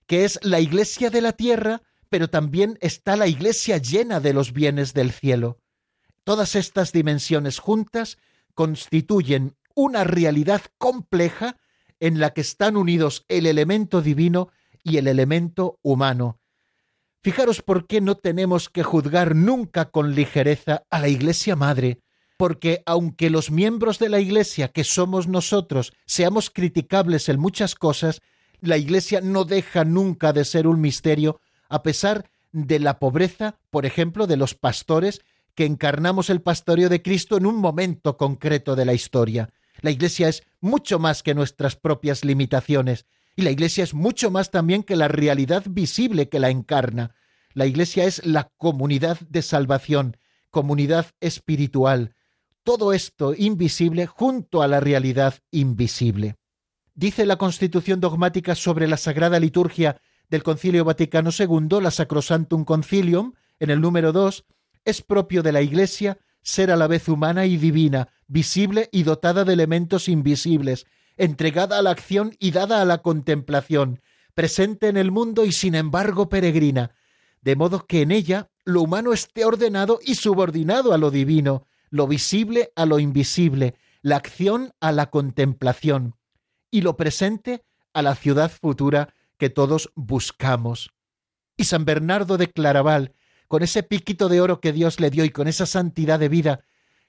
[0.07, 4.53] que es la iglesia de la tierra, pero también está la iglesia llena de los
[4.53, 5.59] bienes del cielo.
[6.25, 8.19] Todas estas dimensiones juntas
[8.55, 11.59] constituyen una realidad compleja
[12.01, 14.51] en la que están unidos el elemento divino
[14.85, 16.39] y el elemento humano,
[17.25, 22.03] Fijaros por qué no tenemos que juzgar nunca con ligereza a la Iglesia Madre,
[22.37, 28.21] porque aunque los miembros de la Iglesia, que somos nosotros, seamos criticables en muchas cosas,
[28.61, 33.87] la Iglesia no deja nunca de ser un misterio, a pesar de la pobreza, por
[33.87, 35.23] ejemplo, de los pastores,
[35.55, 39.49] que encarnamos el pastoreo de Cristo en un momento concreto de la historia.
[39.81, 43.07] La Iglesia es mucho más que nuestras propias limitaciones,
[43.37, 47.15] y la Iglesia es mucho más también que la realidad visible que la encarna.
[47.53, 50.17] La Iglesia es la comunidad de salvación,
[50.51, 52.15] comunidad espiritual.
[52.63, 56.37] Todo esto invisible junto a la realidad invisible.
[56.95, 63.35] Dice la Constitución dogmática sobre la Sagrada Liturgia del Concilio Vaticano II, la Sacrosantum Concilium,
[63.59, 64.45] en el número 2,
[64.85, 69.45] es propio de la Iglesia ser a la vez humana y divina, visible y dotada
[69.45, 74.01] de elementos invisibles, entregada a la acción y dada a la contemplación,
[74.35, 76.95] presente en el mundo y sin embargo peregrina,
[77.41, 82.07] de modo que en ella lo humano esté ordenado y subordinado a lo divino, lo
[82.07, 86.17] visible a lo invisible, la acción a la contemplación,
[86.71, 90.91] y lo presente a la ciudad futura que todos buscamos.
[91.57, 93.15] Y San Bernardo de Claraval,
[93.47, 96.65] con ese piquito de oro que Dios le dio y con esa santidad de vida,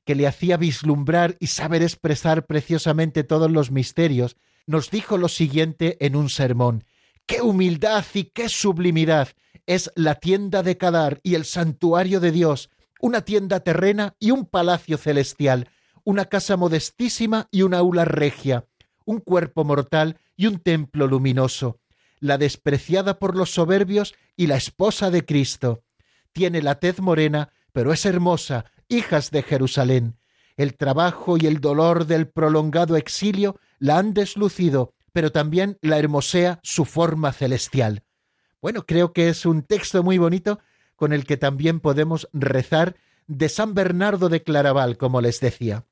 [0.05, 4.37] que le hacía vislumbrar y saber expresar preciosamente todos los misterios,
[4.67, 6.85] nos dijo lo siguiente en un sermón.
[7.25, 9.29] ¡Qué humildad y qué sublimidad
[9.65, 12.69] es la tienda de Cadar y el santuario de Dios,
[13.01, 15.69] una tienda terrena y un palacio celestial,
[16.03, 18.65] una casa modestísima y una aula regia,
[19.05, 21.79] un cuerpo mortal y un templo luminoso,
[22.19, 25.83] la despreciada por los soberbios y la esposa de Cristo.
[26.31, 30.17] Tiene la tez morena, pero es hermosa, hijas de Jerusalén.
[30.57, 36.59] El trabajo y el dolor del prolongado exilio la han deslucido, pero también la hermosea
[36.63, 38.03] su forma celestial.
[38.61, 40.59] Bueno, creo que es un texto muy bonito
[40.95, 42.95] con el que también podemos rezar
[43.27, 45.85] de San Bernardo de Claraval, como les decía.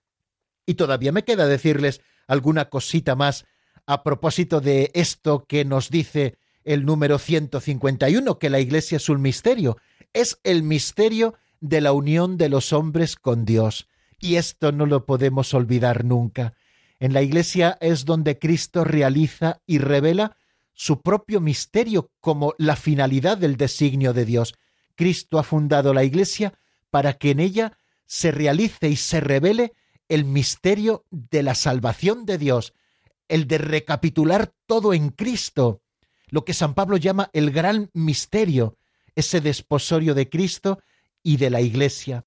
[0.66, 3.46] Y todavía me queda decirles alguna cosita más
[3.86, 9.22] a propósito de esto que nos dice el número 151, que la Iglesia es un
[9.22, 9.78] misterio.
[10.14, 13.88] Es el misterio de la unión de los hombres con Dios.
[14.20, 16.55] Y esto no lo podemos olvidar nunca.
[16.99, 20.36] En la Iglesia es donde Cristo realiza y revela
[20.74, 24.55] su propio misterio como la finalidad del designio de Dios.
[24.95, 26.53] Cristo ha fundado la Iglesia
[26.89, 29.72] para que en ella se realice y se revele
[30.09, 32.74] el misterio de la salvación de Dios,
[33.30, 35.82] el de recapitular todo en Cristo,
[36.28, 38.76] lo que San Pablo llama el gran misterio,
[39.16, 40.80] ese desposorio de Cristo
[41.24, 42.26] y de la Iglesia,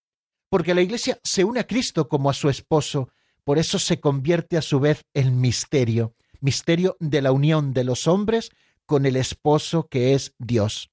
[0.48, 3.10] porque la Iglesia se une a Cristo como a su esposo,
[3.44, 8.06] por eso se convierte a su vez en misterio, misterio de la unión de los
[8.06, 8.50] hombres
[8.86, 10.90] con el esposo que es Dios.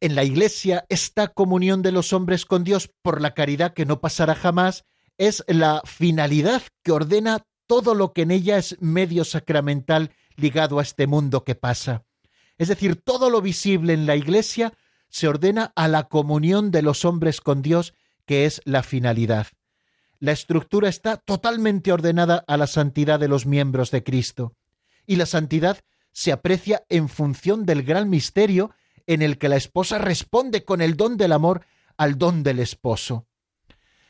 [0.00, 4.00] En la Iglesia, esta comunión de los hombres con Dios por la caridad que no
[4.00, 4.84] pasará jamás
[5.16, 10.82] es la finalidad que ordena todo lo que en ella es medio sacramental ligado a
[10.82, 12.04] este mundo que pasa.
[12.58, 14.72] Es decir, todo lo visible en la Iglesia
[15.14, 17.94] se ordena a la comunión de los hombres con Dios,
[18.26, 19.46] que es la finalidad.
[20.18, 24.56] La estructura está totalmente ordenada a la santidad de los miembros de Cristo,
[25.06, 25.78] y la santidad
[26.10, 28.72] se aprecia en función del gran misterio
[29.06, 31.64] en el que la esposa responde con el don del amor
[31.96, 33.28] al don del esposo.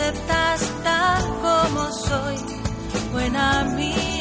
[0.03, 2.37] Aceptas tal como soy,
[3.13, 4.12] buen amigo.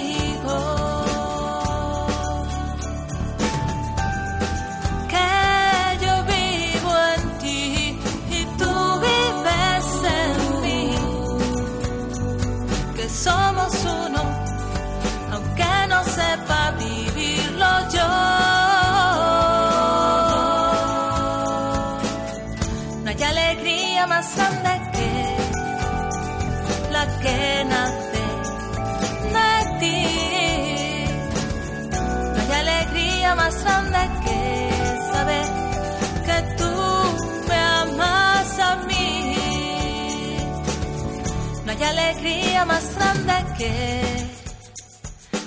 [41.81, 44.01] Hay alegría más grande que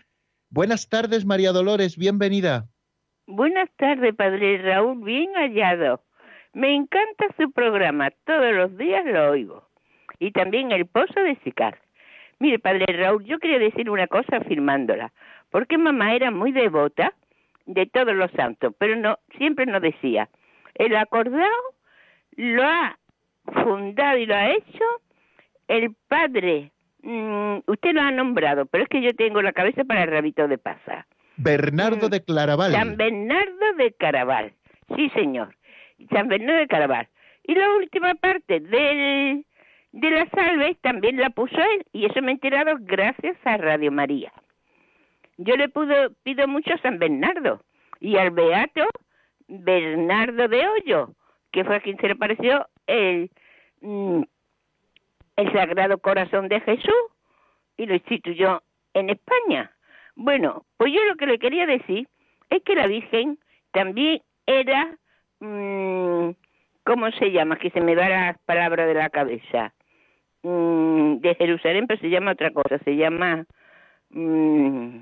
[0.50, 2.66] Buenas tardes, María Dolores, bienvenida.
[3.26, 6.02] Buenas tardes, padre Raúl, bien hallado.
[6.54, 9.68] Me encanta su programa, todos los días lo oigo.
[10.18, 11.78] Y también el pozo de Sicar.
[12.41, 15.12] Mire, padre Raúl, yo quería decir una cosa afirmándola,
[15.51, 17.12] porque mamá era muy devota
[17.66, 20.28] de todos los santos, pero no siempre nos decía,
[20.74, 21.51] el acordado
[22.36, 22.99] lo ha
[23.64, 24.84] fundado y lo ha hecho
[25.66, 26.70] el padre
[27.03, 30.49] Mm, usted lo ha nombrado, pero es que yo tengo la cabeza para el rabito
[30.49, 31.07] de pasa.
[31.36, 32.72] Bernardo mm, de Claraval.
[32.72, 34.53] San Bernardo de Caraval.
[34.97, 35.55] Sí, señor.
[36.11, 37.09] San Bernardo de Caraval.
[37.45, 39.47] Y la última parte del,
[39.93, 43.91] de la salve también la puso él, y eso me he enterado gracias a Radio
[43.91, 44.32] María.
[45.39, 47.62] Yo le pudo, pido mucho a San Bernardo
[48.01, 48.86] y al Beato
[49.47, 51.11] Bernardo de Hoyo,
[51.53, 53.30] que fue a quien se le pareció el.
[53.80, 54.22] Mm,
[55.39, 57.03] el Sagrado Corazón de Jesús
[57.76, 58.61] y lo instituyó
[58.93, 59.70] en España.
[60.16, 62.09] Bueno, pues yo lo que le quería decir
[62.51, 63.39] es que la Virgen
[63.70, 64.99] también era,
[65.39, 66.30] mmm,
[66.82, 67.57] ¿cómo se llama?
[67.57, 69.72] Que se me da la palabra de la cabeza.
[70.43, 73.45] Mm, de Jerusalén, pero se llama otra cosa, se llama...
[74.11, 75.01] Mm,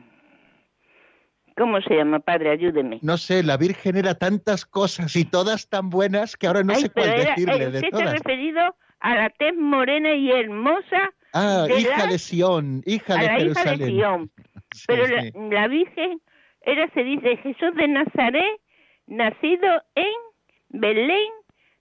[1.57, 2.51] ¿Cómo se llama, padre?
[2.51, 2.99] Ayúdeme.
[3.03, 6.91] No sé, la Virgen era tantas cosas y todas tan buenas que ahora no sé
[6.91, 8.13] cuál decirle eh, de todas.
[8.13, 8.61] referido
[9.01, 11.15] a la tez morena y hermosa.
[11.33, 14.31] Ah, hija de Sión, hija de la Hija de Sión.
[14.87, 15.07] Pero
[15.51, 16.21] La, Virgen
[16.63, 18.61] era, se dice, Jesús de Nazaret,
[19.07, 21.31] nacido en Belén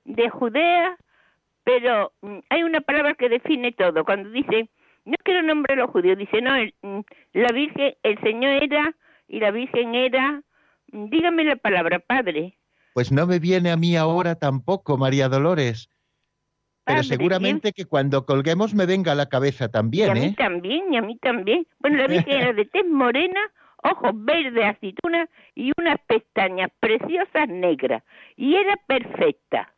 [0.05, 0.95] de Judea,
[1.65, 4.05] pero mm, hay una palabra que define todo.
[4.05, 4.69] Cuando dice,
[5.03, 6.51] no quiero nombrar a los judíos, dice, no,
[6.81, 7.01] mm,
[7.33, 8.95] la Virgen, el Señor era
[9.27, 10.41] y la Virgen era,
[10.91, 12.57] mm, dígame la palabra, Padre.
[12.93, 15.89] Pues no me viene a mí ahora tampoco, María Dolores.
[16.85, 20.35] Pero seguramente que cuando colguemos me venga a la cabeza también, y a mí ¿eh?
[20.37, 21.67] también, y a mí también.
[21.79, 23.39] Bueno, la Virgen era de tez morena,
[23.83, 28.03] ojos verdes, aceituna y unas pestañas preciosas negras.
[28.37, 29.74] Y era perfecta.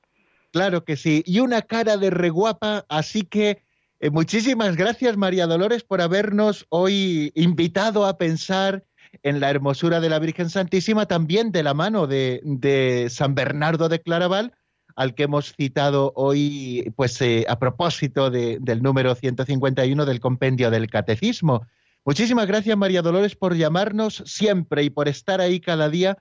[0.52, 1.24] Claro que sí.
[1.26, 3.64] Y una cara de reguapa, así que
[4.00, 8.86] eh, muchísimas gracias, María Dolores, por habernos hoy invitado a pensar
[9.24, 13.89] en la hermosura de la Virgen Santísima, también de la mano de, de San Bernardo
[13.89, 14.54] de Claraval,
[14.95, 20.89] al que hemos citado hoy, pues eh, a propósito del número 151 del compendio del
[20.89, 21.66] Catecismo.
[22.04, 26.18] Muchísimas gracias, María Dolores, por llamarnos siempre y por estar ahí cada día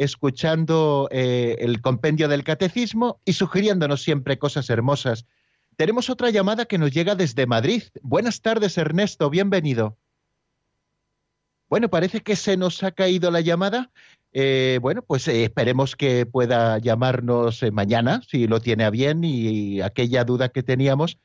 [0.00, 5.26] escuchando eh, el compendio del Catecismo y sugiriéndonos siempre cosas hermosas.
[5.76, 7.82] Tenemos otra llamada que nos llega desde Madrid.
[8.00, 9.98] Buenas tardes, Ernesto, bienvenido.
[11.68, 13.90] Bueno, parece que se nos ha caído la llamada.
[14.32, 19.82] Eh, bueno, pues eh, esperemos que pueda llamarnos mañana, si lo tiene a bien, y,
[19.82, 21.18] aquella duda que teníamos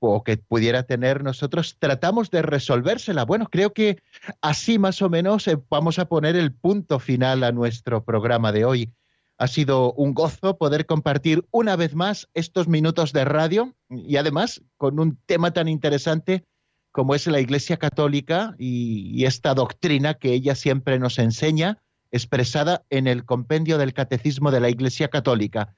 [0.00, 3.24] o que pudiera tener nosotros, tratamos de resolvérsela.
[3.24, 4.02] Bueno, creo que
[4.40, 8.92] así más o menos vamos a poner el punto final a nuestro programa de hoy.
[9.38, 14.62] Ha sido un gozo poder compartir una vez más estos minutos de radio y además
[14.76, 16.44] con un tema tan interesante
[16.92, 21.78] como es la Iglesia Católica y esta doctrina que ella siempre nos enseña
[22.10, 25.76] expresada en el compendio del Catecismo de la Iglesia Católica,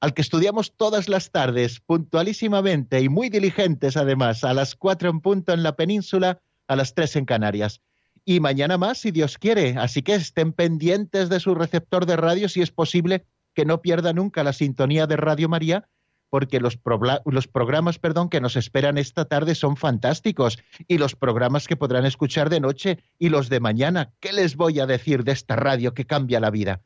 [0.00, 5.20] al que estudiamos todas las tardes, puntualísimamente y muy diligentes además, a las cuatro en
[5.20, 7.80] punto en la península, a las tres en Canarias.
[8.24, 12.48] Y mañana más, si Dios quiere, así que estén pendientes de su receptor de radio
[12.48, 15.88] si es posible que no pierda nunca la sintonía de Radio María
[16.34, 16.80] porque los,
[17.26, 22.06] los programas perdón, que nos esperan esta tarde son fantásticos y los programas que podrán
[22.06, 24.12] escuchar de noche y los de mañana.
[24.18, 26.82] ¿Qué les voy a decir de esta radio que cambia la vida?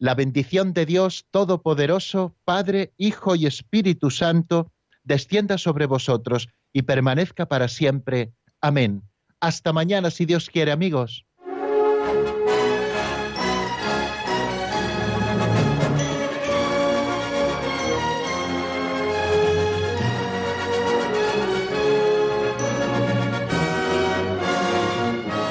[0.00, 4.70] La bendición de Dios Todopoderoso, Padre, Hijo y Espíritu Santo,
[5.02, 8.32] descienda sobre vosotros y permanezca para siempre.
[8.60, 9.02] Amén.
[9.40, 11.24] Hasta mañana, si Dios quiere, amigos.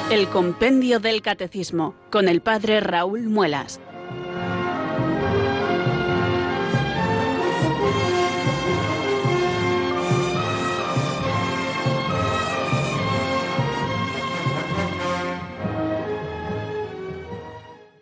[0.10, 3.82] El Compendio del Catecismo con el Padre Raúl Muelas.